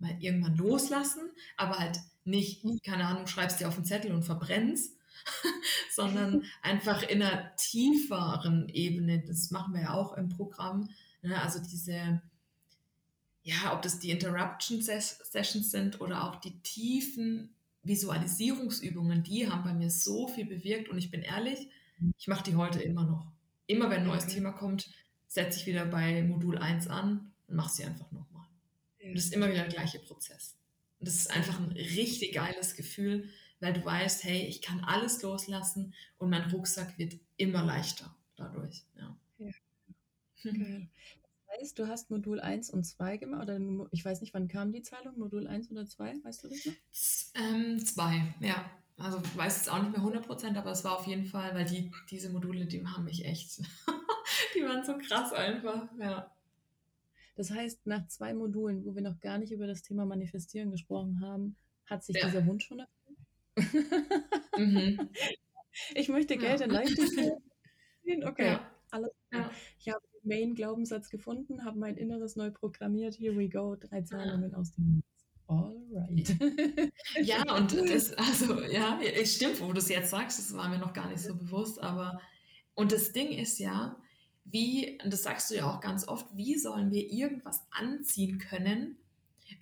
[0.00, 4.96] mal irgendwann loslassen, aber halt nicht, keine Ahnung, schreibst dir auf den Zettel und verbrennst,
[5.90, 9.22] sondern einfach in einer tieferen Ebene.
[9.26, 10.88] Das machen wir ja auch im Programm.
[11.22, 11.40] Ne?
[11.40, 12.22] Also diese,
[13.42, 19.72] ja, ob das die Interruption Sessions sind oder auch die tiefen Visualisierungsübungen, die haben bei
[19.72, 21.68] mir so viel bewirkt und ich bin ehrlich,
[22.18, 23.26] ich mache die heute immer noch.
[23.66, 24.34] Immer wenn ein neues okay.
[24.34, 24.90] Thema kommt,
[25.28, 28.29] setze ich wieder bei Modul 1 an und mache sie einfach nochmal.
[29.02, 30.56] Und das ist immer wieder der gleiche Prozess.
[30.98, 33.28] Und das ist einfach ein richtig geiles Gefühl,
[33.60, 38.84] weil du weißt, hey, ich kann alles loslassen und mein Rucksack wird immer leichter dadurch.
[38.96, 39.16] Ja.
[39.38, 39.50] ja.
[41.50, 43.58] Geil heißt, du hast Modul 1 und 2 gemacht, oder
[43.90, 46.74] ich weiß nicht, wann kam die Zahlung, Modul 1 oder 2, weißt du das noch?
[47.34, 48.70] Ähm, zwei, ja.
[48.96, 51.90] Also weiß es auch nicht mehr 100%, aber es war auf jeden Fall, weil die,
[52.10, 53.58] diese Module, die haben mich echt,
[54.54, 56.30] die waren so krass einfach, ja.
[57.40, 61.22] Das heißt, nach zwei Modulen, wo wir noch gar nicht über das Thema Manifestieren gesprochen
[61.22, 62.26] haben, hat sich ja.
[62.26, 63.94] dieser Wunsch schon erfüllt?
[64.58, 65.08] mhm.
[65.94, 66.66] Ich möchte Geld ja.
[66.66, 67.32] in Leichtigkeit.
[68.24, 68.70] Okay, ja.
[68.90, 69.50] alles klar.
[69.78, 73.14] Ich habe Main-Glaubenssatz gefunden, habe mein Inneres neu programmiert.
[73.14, 75.02] Here we go, drei Zahlungen aus dem.
[75.46, 76.36] Alright.
[77.22, 80.78] ja, und das, also, ja, es stimmt, wo du es jetzt sagst, das war mir
[80.78, 82.20] noch gar nicht so bewusst, aber,
[82.74, 83.96] und das Ding ist ja,
[84.44, 88.96] wie, und das sagst du ja auch ganz oft, wie sollen wir irgendwas anziehen können,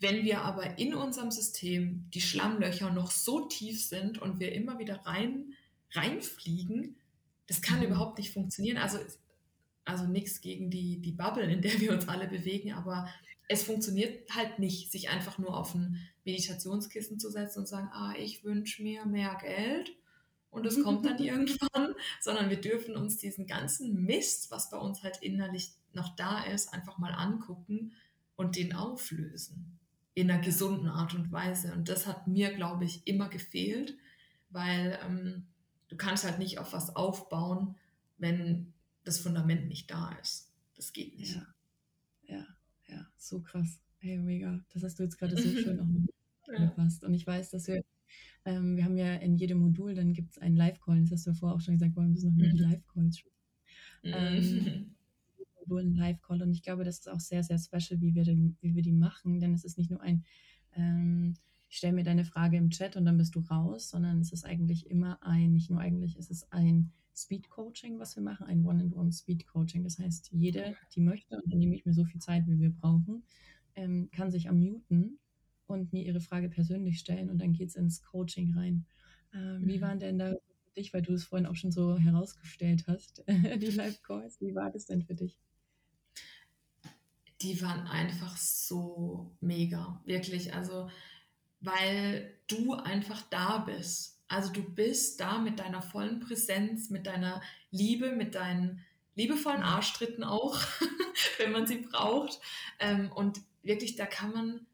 [0.01, 4.79] wenn wir aber in unserem System die Schlammlöcher noch so tief sind und wir immer
[4.79, 5.55] wieder rein,
[5.93, 6.97] reinfliegen,
[7.47, 7.87] das kann mhm.
[7.87, 8.77] überhaupt nicht funktionieren.
[8.77, 8.99] Also
[9.89, 13.09] also nichts gegen die, die Bubble, in der wir uns alle bewegen, aber
[13.49, 18.13] es funktioniert halt nicht, sich einfach nur auf ein Meditationskissen zu setzen und sagen, ah,
[18.19, 19.97] ich wünsche mir mehr Geld
[20.51, 25.03] und es kommt dann irgendwann, sondern wir dürfen uns diesen ganzen Mist, was bei uns
[25.03, 27.93] halt innerlich noch da ist, einfach mal angucken
[28.37, 29.79] und den auflösen.
[30.15, 31.73] In einer gesunden Art und Weise.
[31.73, 33.97] Und das hat mir, glaube ich, immer gefehlt,
[34.51, 35.47] weil ähm,
[35.89, 37.77] du kannst halt nicht auf was aufbauen,
[38.17, 38.73] wenn
[39.05, 40.53] das Fundament nicht da ist.
[40.77, 41.37] Das geht nicht.
[41.37, 41.47] Ja,
[42.27, 42.47] ja,
[42.89, 43.81] ja so krass.
[43.99, 44.61] Hey, mega.
[44.73, 47.05] Das hast du jetzt gerade so schön auch angepasst.
[47.05, 47.83] Und ich weiß, dass wir,
[48.45, 51.03] ähm, wir haben ja in jedem Modul, dann gibt es einen Live-Call.
[51.03, 52.71] Das hast du ja vorher auch schon gesagt, wir müssen noch mehr die mhm.
[52.71, 53.23] Live-Calls
[54.05, 54.95] ähm,
[55.61, 56.43] Modul ein Live-Call.
[56.43, 58.93] Und ich glaube, das ist auch sehr, sehr special, wie wir, die, wie wir die
[58.93, 59.41] machen.
[59.41, 60.25] Denn es ist nicht nur ein,
[60.75, 61.35] ähm,
[61.69, 64.45] ich stelle mir deine Frage im Chat und dann bist du raus, sondern es ist
[64.45, 68.65] eigentlich immer ein, nicht nur eigentlich, es ist ein Speed Coaching, was wir machen, ein
[68.65, 69.83] One-and-One Speed Coaching.
[69.83, 72.71] Das heißt, jede, die möchte, und dann nehme ich mir so viel Zeit, wie wir
[72.71, 73.25] brauchen,
[73.75, 75.19] ähm, kann sich unmuten
[75.69, 78.87] und mir ihre Frage persönlich stellen und dann geht es ins Coaching rein.
[79.33, 79.69] Ähm, mhm.
[79.69, 83.23] Wie waren denn da für dich, weil du es vorhin auch schon so herausgestellt hast,
[83.29, 85.39] die Live-Calls, wie war das denn für dich?
[87.43, 90.55] die waren einfach so mega, wirklich.
[90.55, 90.91] Also,
[91.61, 94.21] weil du einfach da bist.
[94.29, 100.23] Also du bist da mit deiner vollen Präsenz, mit deiner Liebe, mit deinen liebevollen Arschtritten
[100.23, 100.59] auch,
[101.39, 102.39] wenn man sie braucht.
[102.79, 104.67] Ähm, und wirklich, da kann man,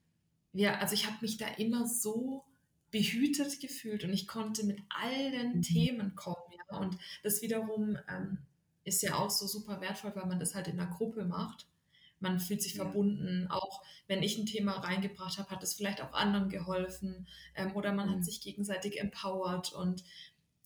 [0.54, 2.44] ja, also ich habe mich da immer so
[2.90, 5.62] behütet gefühlt und ich konnte mit allen mhm.
[5.62, 6.36] Themen kommen.
[6.70, 6.78] Ja?
[6.78, 8.38] Und das wiederum ähm,
[8.84, 11.66] ist ja auch so super wertvoll, weil man das halt in einer Gruppe macht.
[12.20, 12.84] Man fühlt sich ja.
[12.84, 13.48] verbunden.
[13.50, 17.26] Auch wenn ich ein Thema reingebracht habe, hat es vielleicht auch anderen geholfen.
[17.56, 18.12] Ähm, oder man mhm.
[18.12, 19.72] hat sich gegenseitig empowert.
[19.72, 20.04] Und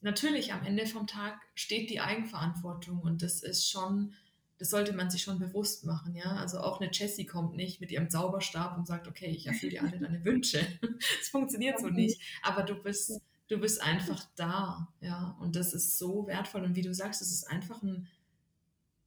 [0.02, 3.00] natürlich am Ende vom Tag steht die Eigenverantwortung.
[3.00, 4.14] Und das ist schon,
[4.58, 6.14] das sollte man sich schon bewusst machen.
[6.14, 6.36] Ja?
[6.36, 9.82] Also auch eine Jessie kommt nicht mit ihrem Zauberstab und sagt, okay, ich erfülle dir
[9.82, 10.66] alle deine Wünsche.
[11.20, 12.20] Es funktioniert so nicht.
[12.42, 16.82] Aber du bist du bist einfach da, ja, und das ist so wertvoll und wie
[16.82, 18.06] du sagst, es ist einfach ein,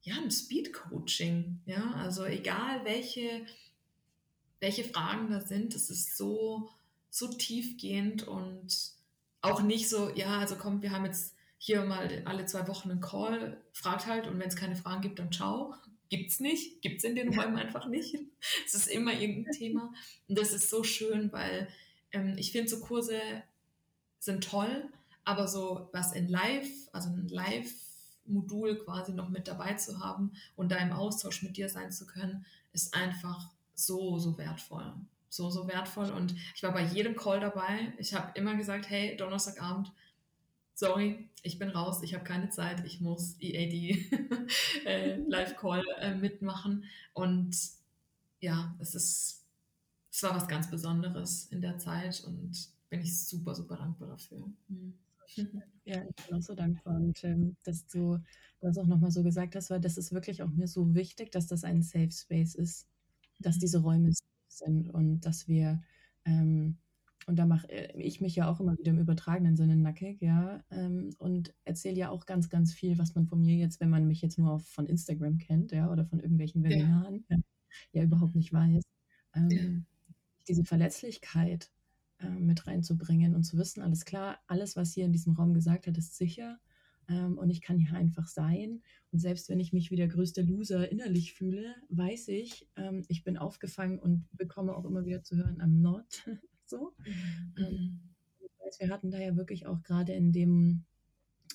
[0.02, 3.46] ja, ein Speed-Coaching, ja, also egal welche,
[4.60, 6.68] welche Fragen da sind, es ist so,
[7.08, 8.92] so tiefgehend und
[9.40, 11.34] auch nicht so, ja, also komm, wir haben jetzt
[11.64, 15.20] hier mal alle zwei Wochen einen Call, fragt halt und wenn es keine Fragen gibt,
[15.20, 15.72] dann ciao.
[16.08, 18.16] Gibt's nicht, gibt's in den Räumen einfach nicht.
[18.66, 19.94] Es ist immer irgendein Thema
[20.26, 21.68] und das ist so schön, weil
[22.10, 23.20] ähm, ich finde so Kurse
[24.18, 24.90] sind toll,
[25.24, 30.72] aber so was in Live, also ein Live-Modul quasi noch mit dabei zu haben und
[30.72, 34.92] da im Austausch mit dir sein zu können, ist einfach so, so wertvoll.
[35.28, 36.10] So, so wertvoll.
[36.10, 37.94] Und ich war bei jedem Call dabei.
[37.98, 39.92] Ich habe immer gesagt, hey, Donnerstagabend,
[40.74, 43.72] sorry, ich bin raus, ich habe keine Zeit, ich muss EAD
[44.86, 46.84] äh, Live-Call äh, mitmachen.
[47.12, 47.56] Und
[48.40, 49.44] ja, es ist,
[50.10, 54.50] es war was ganz Besonderes in der Zeit und bin ich super, super dankbar dafür.
[54.68, 54.94] Mhm.
[55.84, 56.94] Ja, ich bin auch so dankbar.
[56.94, 58.20] Und ähm, dass du
[58.60, 61.48] das auch nochmal so gesagt hast, weil das ist wirklich auch mir so wichtig, dass
[61.48, 62.86] das ein Safe Space ist,
[63.40, 63.84] dass diese mhm.
[63.84, 64.12] Räume
[64.46, 65.82] sind und dass wir,
[66.24, 66.76] ähm,
[67.26, 70.62] und da mache äh, ich mich ja auch immer wieder im übertragenen Sinne nackig, ja,
[70.70, 74.06] ähm, und erzähle ja auch ganz, ganz viel, was man von mir jetzt, wenn man
[74.06, 77.42] mich jetzt nur auf, von Instagram kennt, ja, oder von irgendwelchen Webinaren, ja, ja,
[77.92, 78.82] ja überhaupt nicht weiß.
[79.34, 79.60] Ähm, ja.
[80.48, 81.70] Diese Verletzlichkeit,
[82.18, 85.86] äh, mit reinzubringen und zu wissen, alles klar, alles, was hier in diesem Raum gesagt
[85.86, 86.58] hat, ist sicher
[87.08, 88.82] ähm, und ich kann hier einfach sein.
[89.10, 93.24] Und selbst wenn ich mich wie der größte Loser innerlich fühle, weiß ich, ähm, ich
[93.24, 96.26] bin aufgefangen und bekomme auch immer wieder zu hören, I'm not.
[96.72, 96.92] so.
[97.04, 97.54] Mhm.
[97.56, 98.00] Ähm,
[98.78, 100.84] wir hatten da ja wirklich auch gerade in dem,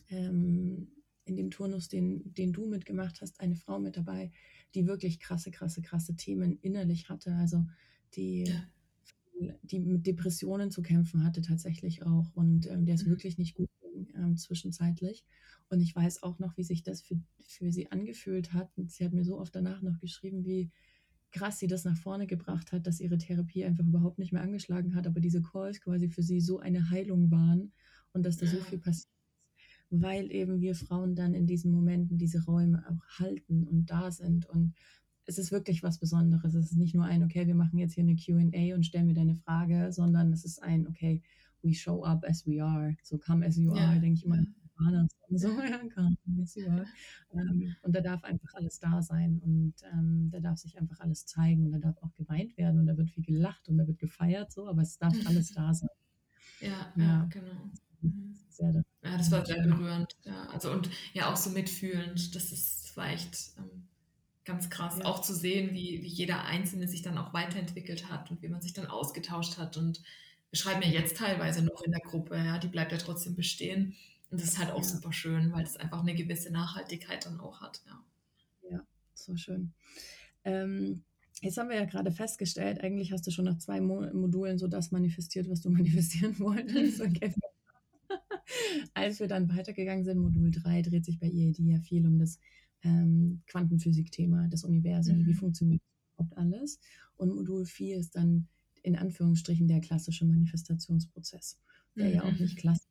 [0.10, 0.88] ähm,
[1.25, 4.32] in dem Turnus, den, den du mitgemacht hast, eine Frau mit dabei,
[4.75, 7.34] die wirklich krasse, krasse, krasse Themen innerlich hatte.
[7.36, 7.65] Also
[8.13, 8.63] die ja
[9.62, 13.12] die mit Depressionen zu kämpfen hatte tatsächlich auch und ähm, der ist mhm.
[13.12, 13.69] wirklich nicht gut
[14.15, 15.25] ähm, zwischenzeitlich.
[15.69, 18.71] Und ich weiß auch noch, wie sich das für, für sie angefühlt hat.
[18.77, 20.71] Und sie hat mir so oft danach noch geschrieben, wie
[21.38, 24.95] krass sie das nach vorne gebracht hat, dass ihre Therapie einfach überhaupt nicht mehr angeschlagen
[24.95, 27.71] hat, aber diese Calls quasi für sie so eine Heilung waren
[28.13, 29.12] und dass da so viel passiert
[29.89, 34.45] weil eben wir Frauen dann in diesen Momenten diese Räume auch halten und da sind
[34.50, 34.73] und
[35.26, 36.54] es ist wirklich was Besonderes.
[36.56, 39.13] Es ist nicht nur ein, okay, wir machen jetzt hier eine QA und stellen mir
[39.13, 41.21] deine Frage, sondern es ist ein, okay,
[41.62, 42.95] we show up as we are.
[43.04, 43.89] So come as you ja.
[43.89, 44.26] are, denke ich
[44.80, 45.08] immer.
[45.30, 45.50] So,
[46.62, 46.86] ja.
[47.34, 51.26] Ähm, und da darf einfach alles da sein und ähm, da darf sich einfach alles
[51.26, 54.00] zeigen und da darf auch geweint werden und da wird viel gelacht und da wird
[54.00, 55.90] gefeiert, so, aber es darf alles da sein.
[56.62, 57.72] Ja, ja, ja genau.
[58.50, 60.16] Sehr, ja, das war sehr berührend.
[60.24, 62.36] Ja, also und ja auch so mitfühlend.
[62.36, 63.88] Das ist, das war echt ähm,
[64.46, 65.06] ganz krass, ja.
[65.06, 68.62] auch zu sehen, wie, wie jeder Einzelne sich dann auch weiterentwickelt hat und wie man
[68.62, 69.78] sich dann ausgetauscht hat.
[69.78, 70.02] Und
[70.50, 73.96] wir schreiben ja jetzt teilweise noch in der Gruppe, ja, die bleibt ja trotzdem bestehen.
[74.30, 74.84] Und das ist halt auch ja.
[74.84, 77.82] super schön, weil es einfach eine gewisse Nachhaltigkeit dann auch hat.
[77.86, 78.04] Ja,
[78.70, 79.74] ja so schön.
[80.44, 81.04] Ähm,
[81.42, 84.68] jetzt haben wir ja gerade festgestellt, eigentlich hast du schon nach zwei Mo Modulen so
[84.68, 87.02] das manifestiert, was du manifestieren wolltest.
[87.08, 87.34] Okay.
[88.94, 92.40] Als wir dann weitergegangen sind, Modul 3 dreht sich bei IED ja viel um das
[92.84, 95.26] ähm, Quantenphysik-Thema, das Universum, mhm.
[95.26, 95.82] wie funktioniert
[96.13, 96.80] überhaupt alles.
[97.18, 98.48] Und Modul 4 ist dann
[98.84, 101.60] in Anführungsstrichen der klassische Manifestationsprozess,
[101.96, 102.13] der mhm.
[102.13, 102.87] ja auch nicht klassisch ist,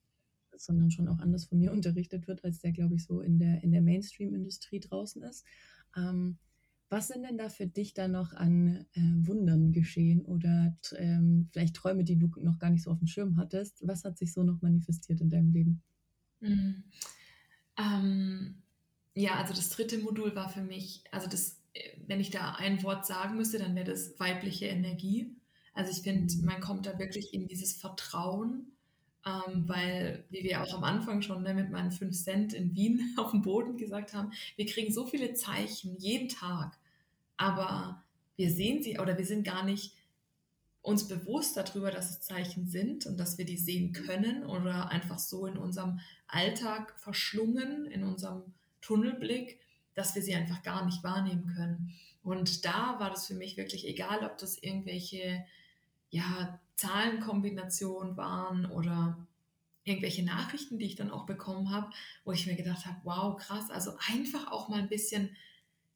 [0.59, 3.63] sondern schon auch anders von mir unterrichtet wird, als der, glaube ich, so in der,
[3.63, 5.45] in der Mainstream-Industrie draußen ist.
[5.97, 6.39] Ähm,
[6.89, 11.75] was sind denn da für dich da noch an äh, Wundern geschehen oder ähm, vielleicht
[11.75, 13.87] Träume, die du noch gar nicht so auf dem Schirm hattest?
[13.87, 15.83] Was hat sich so noch manifestiert in deinem Leben?
[16.41, 16.85] Mhm.
[17.77, 18.63] Ähm,
[19.15, 21.61] ja, also das dritte Modul war für mich, also das,
[22.07, 25.35] wenn ich da ein Wort sagen müsste, dann wäre das weibliche Energie.
[25.75, 26.45] Also ich finde, mhm.
[26.45, 28.76] man kommt da wirklich in dieses Vertrauen,
[29.27, 33.15] ähm, weil, wie wir auch am Anfang schon ne, mit meinen 5 Cent in Wien
[33.19, 36.79] auf dem Boden gesagt haben, wir kriegen so viele Zeichen jeden Tag,
[37.37, 38.05] aber
[38.37, 39.95] wir sehen sie oder wir sind gar nicht
[40.83, 45.19] uns bewusst darüber, dass es Zeichen sind und dass wir die sehen können oder einfach
[45.19, 45.99] so in unserem
[46.29, 49.59] Alltag verschlungen, in unserem Tunnelblick,
[49.95, 51.93] dass wir sie einfach gar nicht wahrnehmen können.
[52.23, 55.45] Und da war das für mich wirklich egal, ob das irgendwelche
[56.17, 59.19] ja, Zahlenkombinationen waren oder
[59.85, 61.91] irgendwelche Nachrichten, die ich dann auch bekommen habe,
[62.25, 65.37] wo ich mir gedacht habe, wow, krass, also einfach auch mal ein bisschen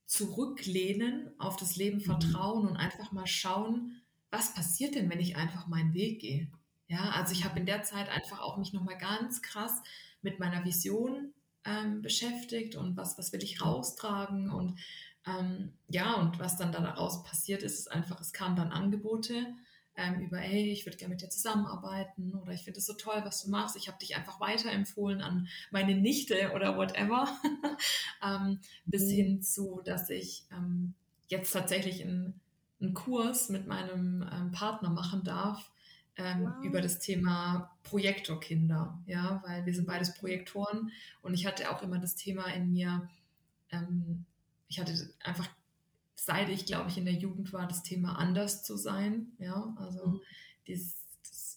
[0.07, 2.05] zurücklehnen, auf das Leben mhm.
[2.05, 6.49] vertrauen und einfach mal schauen, was passiert denn, wenn ich einfach meinen Weg gehe.
[6.87, 9.83] Ja, also ich habe in der Zeit einfach auch mich nochmal ganz krass
[10.23, 11.33] mit meiner Vision
[11.65, 14.79] ähm, beschäftigt und was, was will ich raustragen und
[15.27, 19.55] ähm, ja, und was dann daraus passiert ist, ist einfach, es kamen dann Angebote
[19.97, 23.21] ähm, über, hey, ich würde gerne mit dir zusammenarbeiten oder ich finde es so toll,
[23.25, 23.77] was du machst.
[23.77, 27.29] Ich habe dich einfach weiterempfohlen an meine Nichte oder whatever.
[28.25, 29.11] ähm, bis mhm.
[29.11, 30.95] hin zu, dass ich ähm,
[31.29, 32.41] jetzt tatsächlich einen,
[32.81, 35.71] einen Kurs mit meinem ähm, Partner machen darf,
[36.17, 36.65] ähm, wow.
[36.65, 40.91] über das Thema Projektorkinder, ja, weil wir sind beides Projektoren
[41.23, 43.09] und ich hatte auch immer das Thema in mir,
[43.71, 44.25] ähm,
[44.69, 45.49] ich hatte einfach,
[46.25, 50.07] seit ich glaube ich in der Jugend war, das Thema anders zu sein, ja, also
[50.07, 50.21] mhm.
[50.67, 50.97] dieses,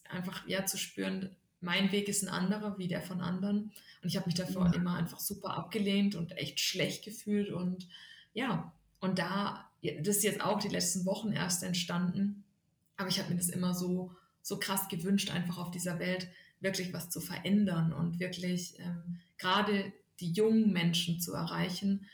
[0.08, 4.16] einfach ja zu spüren, mein Weg ist ein anderer wie der von anderen und ich
[4.16, 4.72] habe mich davor ja.
[4.72, 7.88] immer einfach super abgelehnt und echt schlecht gefühlt und
[8.32, 12.44] ja, und da, das ist jetzt auch die letzten Wochen erst entstanden,
[12.96, 16.28] aber ich habe mir das immer so so krass gewünscht, einfach auf dieser Welt
[16.60, 22.06] wirklich was zu verändern und wirklich ähm, gerade die jungen Menschen zu erreichen.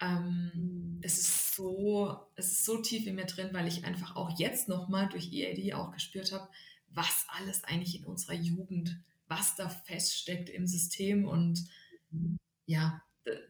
[0.00, 1.00] Ähm, mhm.
[1.02, 4.68] es ist so, es ist so tief in mir drin, weil ich einfach auch jetzt
[4.68, 6.48] nochmal durch EAD auch gespürt habe,
[6.88, 11.64] was alles eigentlich in unserer Jugend, was da feststeckt im System und
[12.10, 12.38] mhm.
[12.66, 13.02] ja,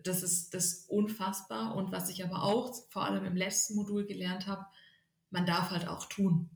[0.05, 4.07] das ist das ist unfassbar und was ich aber auch vor allem im letzten Modul
[4.07, 4.65] gelernt habe,
[5.31, 6.49] man darf halt auch tun.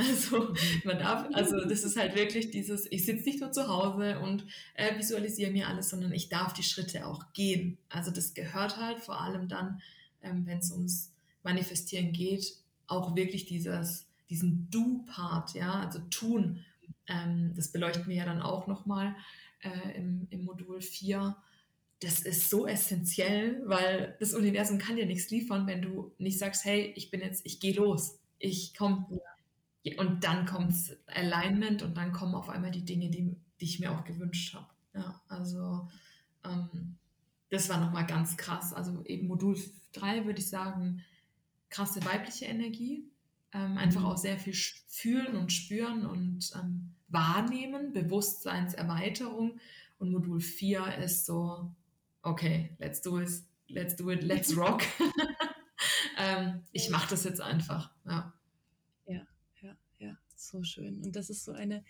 [0.00, 4.18] Also man darf, also das ist halt wirklich dieses, ich sitze nicht nur zu Hause
[4.20, 7.78] und äh, visualisiere mir alles, sondern ich darf die Schritte auch gehen.
[7.88, 9.80] Also das gehört halt vor allem dann,
[10.22, 16.64] ähm, wenn es ums Manifestieren geht, auch wirklich dieses, diesen Do-Part, ja, also tun.
[17.06, 19.14] Ähm, das beleuchten wir ja dann auch nochmal
[19.60, 21.36] äh, im, im Modul 4
[22.00, 26.64] das ist so essentiell, weil das Universum kann dir nichts liefern, wenn du nicht sagst,
[26.64, 29.06] hey, ich bin jetzt, ich gehe los, ich komme.
[29.96, 30.74] Und dann kommt
[31.06, 34.66] Alignment und dann kommen auf einmal die Dinge, die, die ich mir auch gewünscht habe.
[34.94, 35.88] Ja, also
[36.44, 36.96] ähm,
[37.48, 38.74] das war nochmal ganz krass.
[38.74, 39.56] Also eben Modul
[39.92, 41.02] 3 würde ich sagen,
[41.70, 43.04] krasse weibliche Energie.
[43.52, 44.06] Ähm, einfach mhm.
[44.06, 49.58] auch sehr viel fühlen und spüren und ähm, wahrnehmen, Bewusstseinserweiterung.
[49.98, 51.74] Und Modul 4 ist so,
[52.22, 53.30] okay, let's do it,
[53.68, 54.82] let's do it, let's rock.
[56.18, 57.90] ähm, ich mache das jetzt einfach.
[58.04, 58.34] Ja
[60.46, 61.02] so schön.
[61.02, 61.84] Und das ist so eine,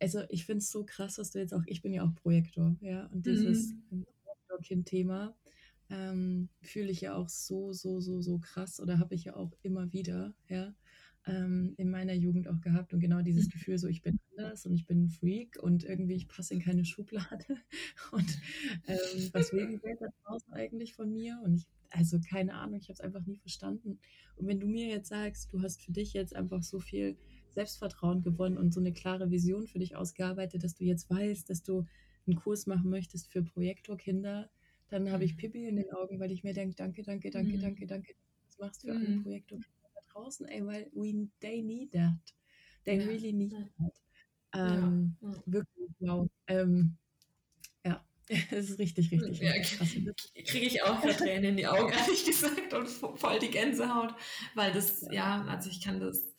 [0.00, 2.76] also ich finde es so krass, was du jetzt auch, ich bin ja auch Projektor,
[2.80, 4.04] ja, und dieses mhm.
[4.24, 5.34] Projektor-Kind-Thema
[5.88, 9.52] ähm, fühle ich ja auch so, so, so, so krass oder habe ich ja auch
[9.62, 10.74] immer wieder, ja,
[11.26, 13.50] ähm, in meiner Jugend auch gehabt und genau dieses mhm.
[13.50, 16.60] Gefühl, so ich bin anders und ich bin ein Freak und irgendwie ich passe in
[16.60, 17.46] keine Schublade
[18.12, 18.38] und
[18.86, 22.78] ähm, was will die Welt da draußen eigentlich von mir und ich, also keine Ahnung,
[22.78, 23.98] ich habe es einfach nie verstanden
[24.36, 27.16] und wenn du mir jetzt sagst, du hast für dich jetzt einfach so viel
[27.56, 31.62] Selbstvertrauen gewonnen und so eine klare Vision für dich ausgearbeitet, dass du jetzt weißt, dass
[31.62, 31.86] du
[32.26, 34.50] einen Kurs machen möchtest für Projektorkinder,
[34.88, 35.38] dann habe ich mhm.
[35.38, 37.60] Pippi in den Augen, weil ich mir denke, danke, danke, danke, mhm.
[37.60, 39.22] danke, danke, was machst du für alle mhm.
[39.22, 42.12] Projektorkinder da draußen, ey, weil we, they need that.
[42.84, 43.06] They ja.
[43.06, 43.92] really need that.
[44.52, 45.42] Ähm, ja.
[45.46, 46.28] Wirklich, wow.
[46.46, 46.96] Ähm,
[47.86, 49.52] ja, es ist richtig, richtig, ja.
[50.44, 54.14] Kriege ich auch gerade Tränen in die Augen, ehrlich gesagt, und voll die Gänsehaut,
[54.54, 56.35] weil das, ja, also ich kann das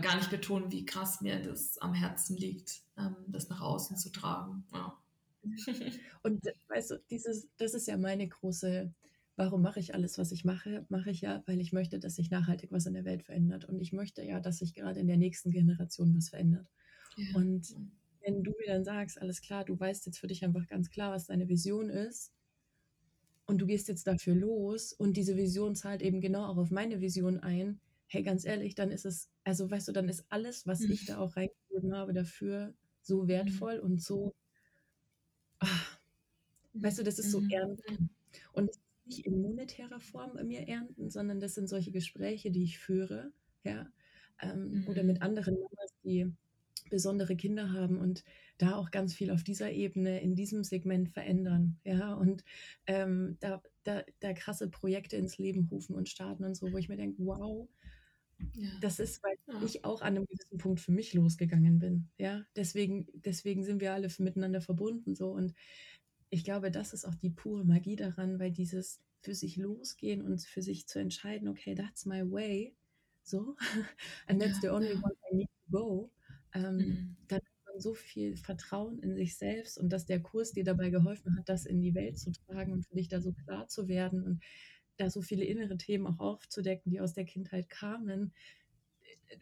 [0.00, 4.10] gar nicht betonen, wie krass mir das am Herzen liegt, ähm, das nach außen zu
[4.10, 4.64] tragen.
[4.72, 4.96] Ja.
[6.22, 8.92] Und weißt du, dieses, das ist ja meine große,
[9.36, 10.86] warum mache ich alles, was ich mache?
[10.88, 13.64] Mache ich ja, weil ich möchte, dass sich nachhaltig was in der Welt verändert.
[13.64, 16.68] Und ich möchte ja, dass sich gerade in der nächsten Generation was verändert.
[17.16, 17.36] Ja.
[17.36, 17.74] Und
[18.22, 21.12] wenn du mir dann sagst, alles klar, du weißt jetzt für dich einfach ganz klar,
[21.12, 22.32] was deine Vision ist,
[23.46, 27.00] und du gehst jetzt dafür los und diese Vision zahlt eben genau auch auf meine
[27.00, 30.80] Vision ein, hey, ganz ehrlich, dann ist es, also weißt du, dann ist alles, was
[30.80, 30.92] mhm.
[30.92, 33.28] ich da auch reingegeben habe, dafür so mhm.
[33.28, 33.84] wertvoll mhm.
[33.84, 34.34] und so,
[35.58, 35.98] ach,
[36.74, 37.50] weißt du, das ist so mhm.
[37.50, 38.10] ernten.
[38.52, 38.70] Und
[39.06, 43.32] nicht in monetärer Form mir ernten, sondern das sind solche Gespräche, die ich führe,
[43.64, 43.88] ja,
[44.42, 45.22] ähm, oder mit mhm.
[45.22, 46.32] anderen Mamas, die
[46.90, 48.22] besondere Kinder haben und
[48.58, 52.44] da auch ganz viel auf dieser Ebene, in diesem Segment verändern, ja, und
[52.86, 56.88] ähm, da, da, da krasse Projekte ins Leben rufen und starten und so, wo ich
[56.88, 57.68] mir denke, wow,
[58.54, 58.68] ja.
[58.80, 59.62] Das ist, weil ja.
[59.64, 62.08] ich auch an einem gewissen Punkt für mich losgegangen bin.
[62.18, 65.30] Ja, deswegen, deswegen sind wir alle miteinander verbunden so.
[65.30, 65.54] Und
[66.30, 70.42] ich glaube, das ist auch die pure Magie daran, weil dieses für sich losgehen und
[70.42, 72.74] für sich zu entscheiden, okay, that's my way,
[73.22, 73.56] so,
[74.28, 76.10] and that's the only one I need to go,
[76.54, 77.16] ähm, mhm.
[77.28, 80.90] dann hat man so viel Vertrauen in sich selbst und dass der Kurs dir dabei
[80.90, 83.88] geholfen hat, das in die Welt zu tragen und für dich da so klar zu
[83.88, 84.42] werden und
[84.96, 88.32] da so viele innere Themen auch aufzudecken, die aus der Kindheit kamen.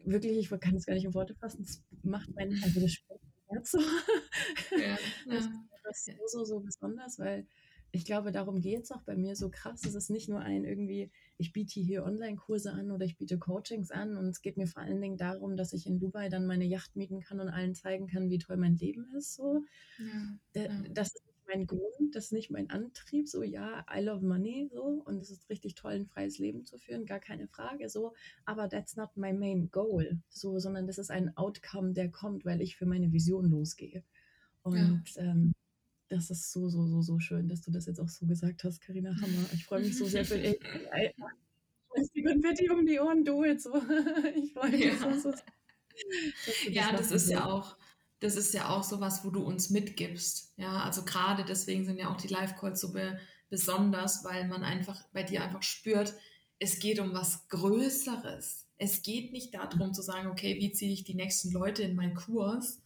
[0.04, 3.18] Wirklich, ich kann es gar nicht in Worte fassen, das macht mein, also das mein
[3.48, 3.80] Herz so.
[4.76, 4.98] Ja.
[5.86, 7.46] Das ist so, so, so besonders, weil
[7.94, 9.84] ich glaube, darum geht es auch bei mir so krass.
[9.84, 13.92] Es ist nicht nur ein irgendwie, ich biete hier Online-Kurse an oder ich biete Coachings
[13.92, 16.64] an und es geht mir vor allen Dingen darum, dass ich in Dubai dann meine
[16.64, 19.34] Yacht mieten kann und allen zeigen kann, wie toll mein Leben ist.
[19.34, 19.62] So.
[20.54, 20.82] Ja, ja.
[20.90, 23.28] Das ist mein Grund, das ist nicht mein Antrieb.
[23.28, 26.78] So, ja, I love money so und es ist richtig toll, ein freies Leben zu
[26.78, 27.88] führen, gar keine Frage.
[27.88, 28.14] So,
[28.44, 30.20] aber that's not my main goal.
[30.28, 34.02] So, sondern das ist ein Outcome, der kommt, weil ich für meine Vision losgehe.
[34.62, 35.22] Und ja.
[35.22, 35.52] ähm,
[36.08, 38.80] das ist so, so, so, so schön, dass du das jetzt auch so gesagt hast,
[38.80, 39.46] Karina Hammer.
[39.52, 40.58] Ich freue mich so sehr für dich.
[42.14, 43.74] Die Konfetti um die Ohren, du jetzt so.
[44.34, 45.12] Ich freue mich ja.
[45.12, 45.34] so, so.
[46.68, 47.76] Ja, das ist ja auch,
[48.20, 50.54] das ist ja auch so was, wo du uns mitgibst.
[50.56, 53.18] Ja, also gerade deswegen sind ja auch die Live-Calls so be
[53.50, 56.14] besonders, weil man einfach bei dir einfach spürt,
[56.58, 58.66] es geht um was Größeres.
[58.78, 62.14] Es geht nicht darum zu sagen, okay, wie ziehe ich die nächsten Leute in meinen
[62.14, 62.80] Kurs,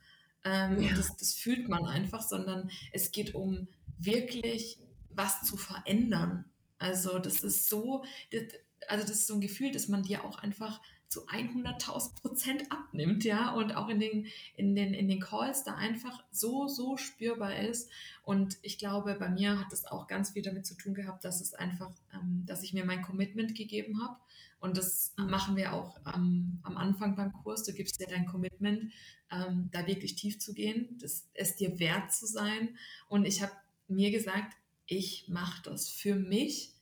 [0.44, 0.94] ähm, ja.
[0.94, 3.68] das, das fühlt man einfach, sondern es geht um
[3.98, 4.78] wirklich
[5.10, 6.44] was zu verändern.
[6.78, 8.42] Also das ist so, das,
[8.88, 13.24] also das ist so ein Gefühl, dass man dir auch einfach zu 100.000 Prozent abnimmt,
[13.24, 17.58] ja, und auch in den, in, den, in den Calls da einfach so, so spürbar
[17.58, 17.90] ist.
[18.22, 21.40] Und ich glaube, bei mir hat das auch ganz viel damit zu tun gehabt, dass
[21.40, 24.16] es einfach, ähm, dass ich mir mein Commitment gegeben habe.
[24.60, 27.64] Und das machen wir auch am, am Anfang beim Kurs.
[27.64, 28.92] Du gibst dir dein Commitment,
[29.30, 32.76] ähm, da wirklich tief zu gehen, das, es dir wert zu sein.
[33.08, 33.52] Und ich habe
[33.86, 34.56] mir gesagt,
[34.86, 36.74] ich mache das für mich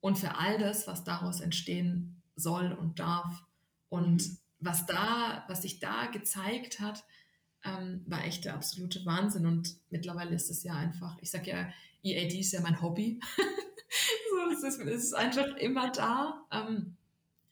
[0.00, 3.42] und für all das, was daraus entstehen soll und darf.
[3.94, 4.38] Und mhm.
[4.58, 7.04] was da, was sich da gezeigt hat,
[7.64, 9.46] ähm, war echt der absolute Wahnsinn.
[9.46, 11.72] Und mittlerweile ist es ja einfach, ich sage ja,
[12.02, 13.20] EAD ist ja mein Hobby.
[13.36, 16.44] so, es, ist, es ist einfach immer da.
[16.50, 16.96] Ähm,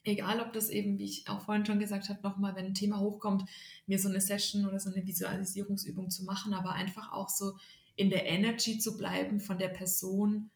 [0.02, 2.98] egal ob das eben, wie ich auch vorhin schon gesagt habe, nochmal, wenn ein Thema
[2.98, 3.48] hochkommt,
[3.86, 7.56] mir so eine Session oder so eine Visualisierungsübung zu machen, aber einfach auch so
[7.94, 10.50] in der Energy zu bleiben von der Person,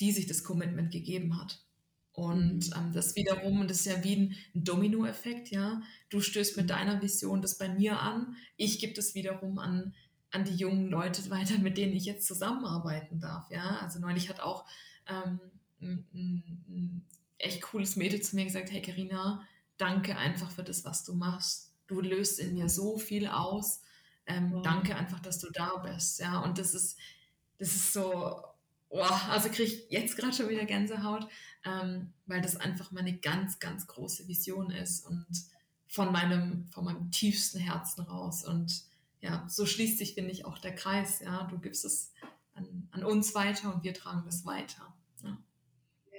[0.00, 1.64] die sich das Commitment gegeben hat.
[2.12, 2.72] Und mhm.
[2.76, 5.82] ähm, das wiederum, und das ist ja wie ein Domino-Effekt, ja.
[6.08, 9.94] Du stößt mit deiner Vision das bei mir an, ich gebe das wiederum an,
[10.30, 13.78] an die jungen Leute weiter, mit denen ich jetzt zusammenarbeiten darf, ja.
[13.82, 14.64] Also neulich hat auch
[15.08, 15.40] ähm,
[15.80, 16.06] ein,
[16.68, 17.06] ein
[17.38, 19.46] echt cooles Mädel zu mir gesagt, hey Karina,
[19.76, 21.72] danke einfach für das, was du machst.
[21.86, 23.80] Du löst in mir so viel aus.
[24.26, 24.62] Ähm, wow.
[24.62, 26.40] Danke einfach, dass du da bist, ja.
[26.40, 26.98] Und das ist,
[27.58, 28.42] das ist so,
[28.90, 31.26] oh, also kriege ich jetzt gerade schon wieder Gänsehaut,
[31.64, 35.26] ähm, weil das einfach meine ganz, ganz große Vision ist und
[35.88, 38.44] von meinem, von meinem tiefsten Herzen raus.
[38.44, 38.84] Und
[39.20, 41.20] ja, so schließt sich, finde ich, auch der Kreis.
[41.20, 42.12] Ja, du gibst es
[42.54, 44.94] an, an uns weiter und wir tragen das weiter.
[45.22, 45.38] Ja.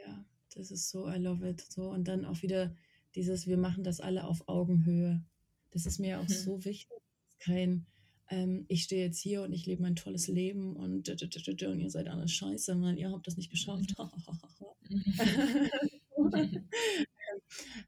[0.05, 1.61] ja, das ist so, I love it.
[1.61, 2.75] So, und dann auch wieder
[3.15, 5.23] dieses, wir machen das alle auf Augenhöhe.
[5.71, 6.33] Das ist mir auch mhm.
[6.33, 6.97] so wichtig.
[7.39, 7.85] Kein,
[8.31, 12.07] ähm, ich stehe jetzt hier und ich lebe mein tolles Leben und, und ihr seid
[12.07, 13.93] alles scheiße, weil ihr habt das nicht geschafft.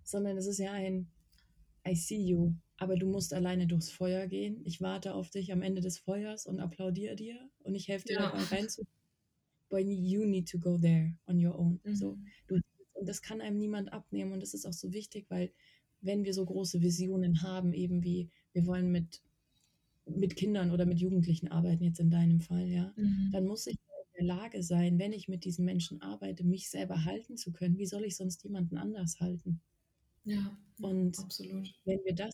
[0.03, 1.07] Sondern es ist ja ein
[1.87, 4.61] I see you, aber du musst alleine durchs Feuer gehen.
[4.65, 8.15] Ich warte auf dich am Ende des Feuers und applaudiere dir und ich helfe dir
[8.15, 8.29] ja.
[8.29, 8.91] dabei reinzukommen.
[9.69, 11.79] But you need to go there on your own.
[11.83, 11.95] Mhm.
[11.95, 12.17] So,
[12.47, 12.59] du,
[12.93, 15.51] und das kann einem niemand abnehmen und das ist auch so wichtig, weil
[16.01, 19.22] wenn wir so große Visionen haben, eben wie wir wollen mit
[20.05, 23.29] mit Kindern oder mit Jugendlichen arbeiten, jetzt in deinem Fall, ja, mhm.
[23.31, 27.05] dann muss ich in der Lage sein, wenn ich mit diesen Menschen arbeite, mich selber
[27.05, 27.77] halten zu können.
[27.77, 29.61] Wie soll ich sonst jemanden anders halten?
[30.25, 31.73] Ja, und absolut.
[31.85, 32.31] Wenn wir das,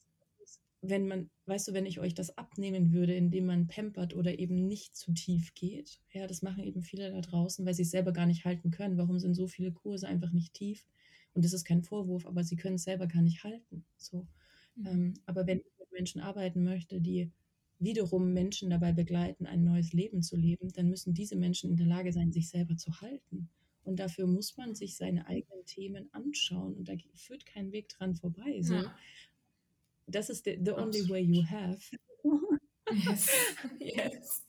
[0.81, 4.67] wenn man, weißt du, wenn ich euch das abnehmen würde, indem man pampert oder eben
[4.67, 8.11] nicht zu tief geht, ja, das machen eben viele da draußen, weil sie es selber
[8.11, 8.97] gar nicht halten können.
[8.97, 10.85] Warum sind so viele Kurse einfach nicht tief?
[11.33, 13.85] Und das ist kein Vorwurf, aber sie können es selber gar nicht halten.
[13.97, 14.27] So.
[14.75, 14.87] Mhm.
[14.87, 17.31] Ähm, aber wenn ich mit Menschen arbeiten möchte, die
[17.79, 21.87] wiederum Menschen dabei begleiten, ein neues Leben zu leben, dann müssen diese Menschen in der
[21.87, 23.49] Lage sein, sich selber zu halten.
[23.83, 28.15] Und dafür muss man sich seine eigenen Themen anschauen und da führt kein Weg dran
[28.15, 28.61] vorbei.
[28.61, 28.75] So.
[28.75, 28.95] Ja.
[30.05, 31.79] Das ist the, the only way you have.
[32.91, 33.29] Yes.
[33.79, 34.45] yes.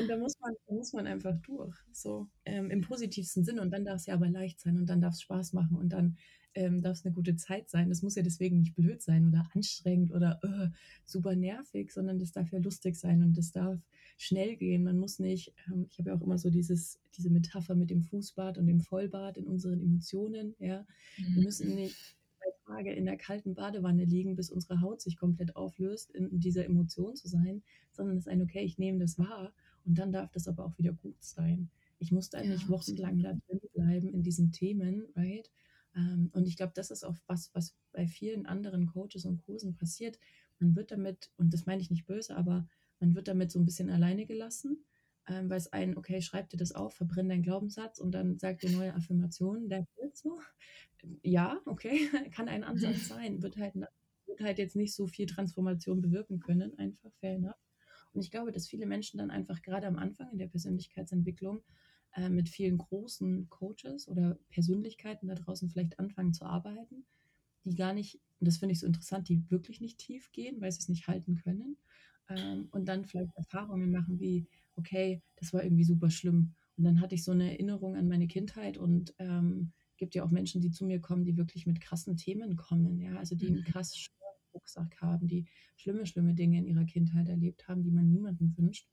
[0.00, 3.62] Und da muss man, da muss man einfach durch, so ähm, im positivsten Sinne.
[3.62, 5.90] Und dann darf es ja aber leicht sein und dann darf es Spaß machen und
[5.90, 6.16] dann
[6.54, 7.88] ähm, darf es eine gute Zeit sein.
[7.88, 10.68] Das muss ja deswegen nicht blöd sein oder anstrengend oder uh,
[11.04, 13.80] super nervig, sondern das darf ja lustig sein und das darf
[14.16, 14.84] schnell gehen.
[14.84, 18.02] Man muss nicht, ähm, ich habe ja auch immer so dieses, diese Metapher mit dem
[18.02, 20.54] Fußbad und dem Vollbad in unseren Emotionen.
[20.58, 20.86] Ja?
[21.18, 21.34] Mhm.
[21.34, 21.96] Wir müssen nicht
[22.38, 26.64] zwei Tage in der kalten Badewanne liegen, bis unsere Haut sich komplett auflöst, in dieser
[26.64, 29.52] Emotion zu sein, sondern es ist ein, okay, ich nehme das wahr
[29.84, 31.70] und dann darf das aber auch wieder gut sein.
[31.98, 35.50] Ich muss da ja, nicht wochenlang da drin bleiben in diesen Themen, right?
[35.94, 39.74] Ähm, und ich glaube, das ist auch was, was bei vielen anderen Coaches und Kursen
[39.74, 40.18] passiert.
[40.58, 42.66] Man wird damit, und das meine ich nicht böse, aber
[43.00, 44.84] man wird damit so ein bisschen alleine gelassen,
[45.28, 48.62] ähm, weil es ein, okay, schreib dir das auf, verbrenn deinen Glaubenssatz und dann sagt
[48.62, 50.40] dir neue Affirmationen, der wird so.
[51.22, 51.98] Ja, okay,
[52.32, 56.78] kann ein Ansatz sein, wird halt, wird halt jetzt nicht so viel Transformation bewirken können,
[56.78, 57.58] einfach fair enough.
[58.14, 61.62] Und ich glaube, dass viele Menschen dann einfach gerade am Anfang in der Persönlichkeitsentwicklung
[62.14, 67.04] äh, mit vielen großen Coaches oder Persönlichkeiten da draußen vielleicht anfangen zu arbeiten,
[67.64, 70.72] die gar nicht, und das finde ich so interessant, die wirklich nicht tief gehen, weil
[70.72, 71.76] sie es nicht halten können.
[72.28, 74.46] Ähm, und dann vielleicht Erfahrungen machen wie,
[74.76, 76.54] okay, das war irgendwie super schlimm.
[76.76, 80.30] Und dann hatte ich so eine Erinnerung an meine Kindheit und ähm, gibt ja auch
[80.30, 83.60] Menschen, die zu mir kommen, die wirklich mit krassen Themen kommen, ja, also die einen
[83.60, 83.64] mhm.
[83.64, 84.10] krass
[84.54, 85.46] Rucksack haben, die
[85.76, 88.88] schlimme, schlimme Dinge in ihrer Kindheit erlebt haben, die man niemandem wünscht,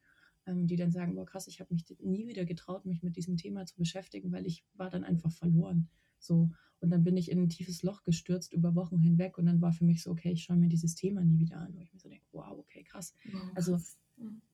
[0.49, 3.37] ähm, die dann sagen, boah krass, ich habe mich nie wieder getraut, mich mit diesem
[3.37, 5.89] Thema zu beschäftigen, weil ich war dann einfach verloren.
[6.19, 6.51] So.
[6.81, 9.73] Und dann bin ich in ein tiefes Loch gestürzt über Wochen hinweg und dann war
[9.73, 11.99] für mich so, okay, ich schaue mir dieses Thema nie wieder an, wo ich mir
[11.99, 13.13] so denke, wow, okay, krass.
[13.31, 13.97] Wow, also krass.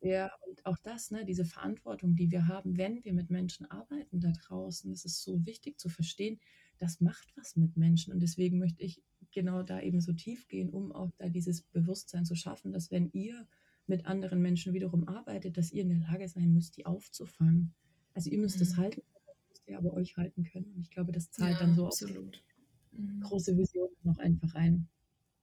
[0.01, 4.19] Ja, und auch das, ne, diese Verantwortung, die wir haben, wenn wir mit Menschen arbeiten
[4.19, 6.39] da draußen, das ist so wichtig zu verstehen,
[6.77, 8.13] das macht was mit Menschen.
[8.13, 12.25] Und deswegen möchte ich genau da eben so tief gehen, um auch da dieses Bewusstsein
[12.25, 13.47] zu schaffen, dass wenn ihr
[13.87, 17.73] mit anderen Menschen wiederum arbeitet, dass ihr in der Lage sein müsst, die aufzufangen.
[18.13, 18.77] Also ihr müsst mhm.
[18.77, 19.01] halten,
[19.49, 20.71] müsst ihr aber euch halten können.
[20.73, 22.43] Und ich glaube, das zahlt ja, dann so absolut.
[22.93, 23.21] auf mhm.
[23.21, 24.87] große Vision noch einfach ein.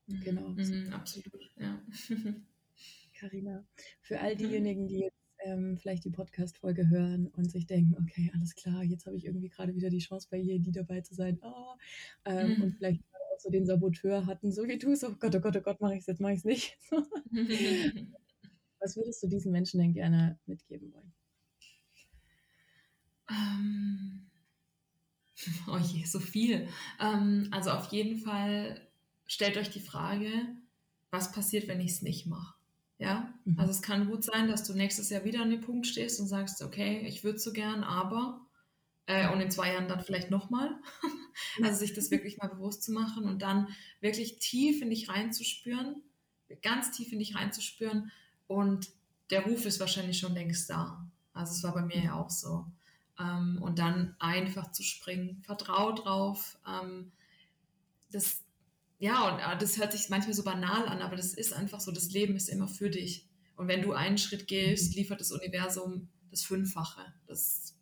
[0.07, 0.19] Mhm.
[0.21, 0.49] Genau.
[0.49, 1.81] Mhm, absolut, ja.
[3.13, 3.65] Carina,
[4.01, 8.55] für all diejenigen, die jetzt ähm, vielleicht die Podcast-Folge hören und sich denken, okay, alles
[8.55, 11.39] klar, jetzt habe ich irgendwie gerade wieder die Chance, bei ihr die dabei zu sein.
[11.41, 11.75] Oh,
[12.25, 12.63] ähm, mhm.
[12.63, 15.55] Und vielleicht auch so den Saboteur hatten, so wie du, so, oh Gott, oh Gott,
[15.55, 16.77] oh Gott, mache ich es jetzt, mache ich es nicht.
[18.83, 21.13] Was würdest du diesen Menschen denn gerne mitgeben wollen?
[23.29, 24.29] Ähm,
[25.71, 26.67] oh je, so viel.
[26.99, 28.85] Ähm, also auf jeden Fall
[29.25, 30.27] stellt euch die Frage,
[31.11, 32.55] was passiert, wenn ich es nicht mache?
[32.99, 33.57] Ja, mhm.
[33.57, 36.27] also es kann gut sein, dass du nächstes Jahr wieder an dem Punkt stehst und
[36.27, 38.45] sagst, okay, ich würde so gern, aber
[39.05, 40.75] äh, und in zwei Jahren dann vielleicht nochmal.
[41.63, 43.69] also sich das wirklich mal bewusst zu machen und dann
[44.01, 46.03] wirklich tief in dich reinzuspüren,
[46.61, 48.11] ganz tief in dich reinzuspüren
[48.53, 48.89] und
[49.29, 51.09] der Ruf ist wahrscheinlich schon längst da.
[51.33, 52.65] Also es war bei mir ja auch so.
[53.19, 56.57] Ähm, und dann einfach zu springen, vertrau drauf.
[56.67, 57.11] Ähm,
[58.11, 58.41] das,
[58.99, 61.91] ja, und äh, das hört sich manchmal so banal an, aber das ist einfach so,
[61.91, 63.27] das Leben ist immer für dich.
[63.55, 67.01] Und wenn du einen Schritt gehst, liefert das Universum das Fünffache.
[67.27, 67.75] Das,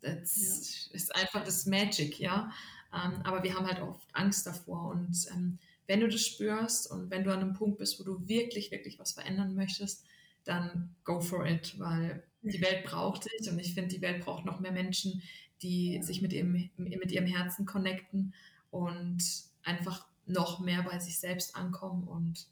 [0.00, 0.94] das ja.
[0.94, 2.52] ist einfach das Magic, ja.
[2.92, 4.90] Ähm, aber wir haben halt oft Angst davor.
[4.90, 8.26] Und ähm, wenn du das spürst und wenn du an einem Punkt bist, wo du
[8.28, 10.04] wirklich, wirklich was verändern möchtest,
[10.44, 14.44] dann go for it, weil die Welt braucht dich und ich finde, die Welt braucht
[14.44, 15.22] noch mehr Menschen,
[15.62, 18.34] die sich mit ihrem, mit ihrem Herzen connecten
[18.70, 19.22] und
[19.62, 22.48] einfach noch mehr bei sich selbst ankommen und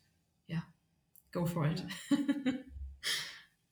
[0.47, 0.63] ja,
[1.31, 1.85] go for it.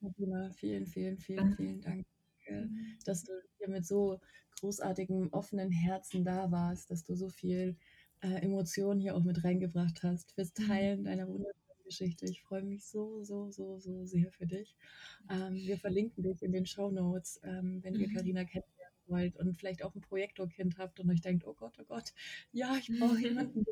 [0.01, 2.07] Martina, vielen, vielen, vielen, vielen Dank,
[2.49, 2.97] mhm.
[3.05, 4.21] dass du hier mit so
[4.61, 7.77] großartigem, offenen Herzen da warst, dass du so viel
[8.21, 10.67] äh, Emotionen hier auch mit reingebracht hast, fürs mhm.
[10.67, 12.27] Teilen deiner wundervollen Geschichte.
[12.27, 14.77] Ich freue mich so, so, so, so sehr für dich.
[15.29, 18.01] Ähm, wir verlinken dich in den Show Notes, ähm, wenn mhm.
[18.01, 21.77] ihr Karina kennenlernen wollt und vielleicht auch ein Projektorkind habt und euch denkt, oh Gott,
[21.81, 22.15] oh Gott,
[22.53, 23.65] ja, ich brauche jemanden,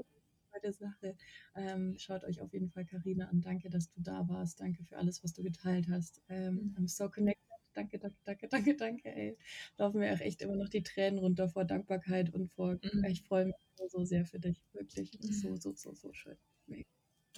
[0.61, 1.15] der Sache.
[1.55, 3.41] Ähm, schaut euch auf jeden Fall Karina an.
[3.41, 4.59] Danke, dass du da warst.
[4.59, 6.21] Danke für alles, was du geteilt hast.
[6.29, 7.39] Ähm, I'm so connected.
[7.75, 9.09] Danke, danke, danke, danke, danke.
[9.15, 9.39] Ey.
[9.77, 12.73] Laufen mir auch echt immer noch die Tränen runter vor Dankbarkeit und vor.
[12.73, 13.05] Mhm.
[13.05, 14.61] Ich freue mich so, so sehr für dich.
[14.73, 15.17] Wirklich.
[15.21, 15.33] Mhm.
[15.33, 16.37] So, so, so, so schön.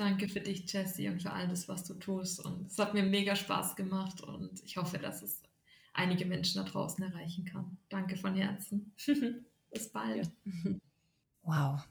[0.01, 2.43] Danke für dich, Jessie, und für all das, was du tust.
[2.43, 5.43] Und es hat mir mega Spaß gemacht und ich hoffe, dass es
[5.93, 7.77] einige Menschen da draußen erreichen kann.
[7.91, 8.95] Danke von Herzen.
[9.71, 10.33] Bis bald.
[10.47, 10.71] Ja.
[11.43, 11.87] Wow.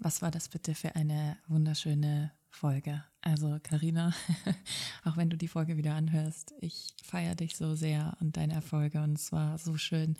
[0.00, 3.04] Was war das bitte für eine wunderschöne Folge?
[3.20, 4.12] Also Karina,
[5.04, 9.00] auch wenn du die Folge wieder anhörst, ich feiere dich so sehr und deine Erfolge
[9.00, 10.16] und es war so schön,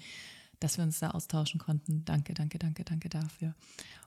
[0.61, 2.04] dass wir uns da austauschen konnten.
[2.04, 3.54] Danke, danke, danke, danke dafür.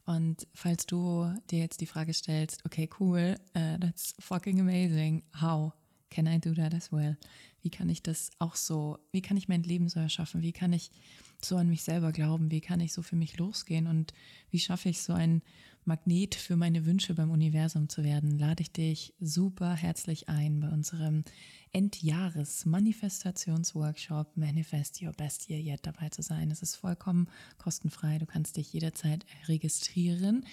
[0.06, 5.74] Und falls du dir jetzt die Frage stellst, okay, cool, uh, that's fucking amazing, how?
[6.12, 7.18] can I do that as well?
[7.64, 10.41] Wie kann ich das auch so, wie kann ich mein Leben so erschaffen?
[10.43, 10.91] Wie kann ich
[11.46, 12.52] so an mich selber glauben?
[12.52, 13.88] Wie kann ich so für mich losgehen?
[13.88, 14.14] Und
[14.50, 15.42] wie schaffe ich so ein
[15.84, 18.38] Magnet für meine Wünsche beim Universum zu werden?
[18.38, 21.24] Lade ich dich super herzlich ein bei unserem
[21.74, 26.52] Endjahres-Manifestationsworkshop Manifest Your Best Year Yet dabei zu sein.
[26.52, 27.28] Es ist vollkommen
[27.58, 28.20] kostenfrei.
[28.20, 30.46] Du kannst dich jederzeit registrieren.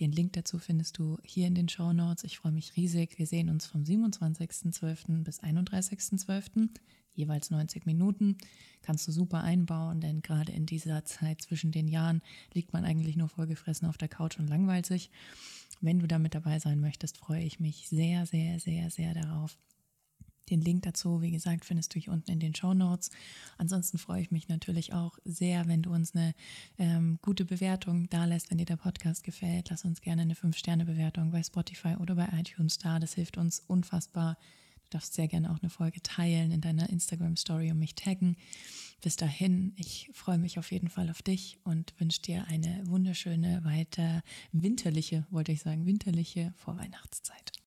[0.00, 2.24] Den Link dazu findest du hier in den Show Notes.
[2.24, 3.18] Ich freue mich riesig.
[3.18, 5.22] Wir sehen uns vom 27.12.
[5.22, 6.68] bis 31.12.
[7.14, 8.36] Jeweils 90 Minuten.
[8.82, 13.16] Kannst du super einbauen, denn gerade in dieser Zeit zwischen den Jahren liegt man eigentlich
[13.16, 15.10] nur vollgefressen auf der Couch und langweilt sich.
[15.80, 19.58] Wenn du damit dabei sein möchtest, freue ich mich sehr, sehr, sehr, sehr darauf.
[20.50, 23.10] Den Link dazu, wie gesagt, findest du hier unten in den Show Notes.
[23.56, 26.34] Ansonsten freue ich mich natürlich auch sehr, wenn du uns eine
[26.78, 29.70] ähm, gute Bewertung da lässt, wenn dir der Podcast gefällt.
[29.70, 32.98] Lass uns gerne eine 5-Sterne-Bewertung bei Spotify oder bei iTunes da.
[32.98, 34.36] Das hilft uns unfassbar.
[34.94, 38.36] Darfst sehr gerne auch eine Folge teilen in deiner Instagram-Story und mich taggen.
[39.02, 43.64] Bis dahin, ich freue mich auf jeden Fall auf dich und wünsche dir eine wunderschöne,
[43.64, 44.22] weiter
[44.52, 47.54] winterliche, wollte ich sagen, winterliche Vorweihnachtszeit.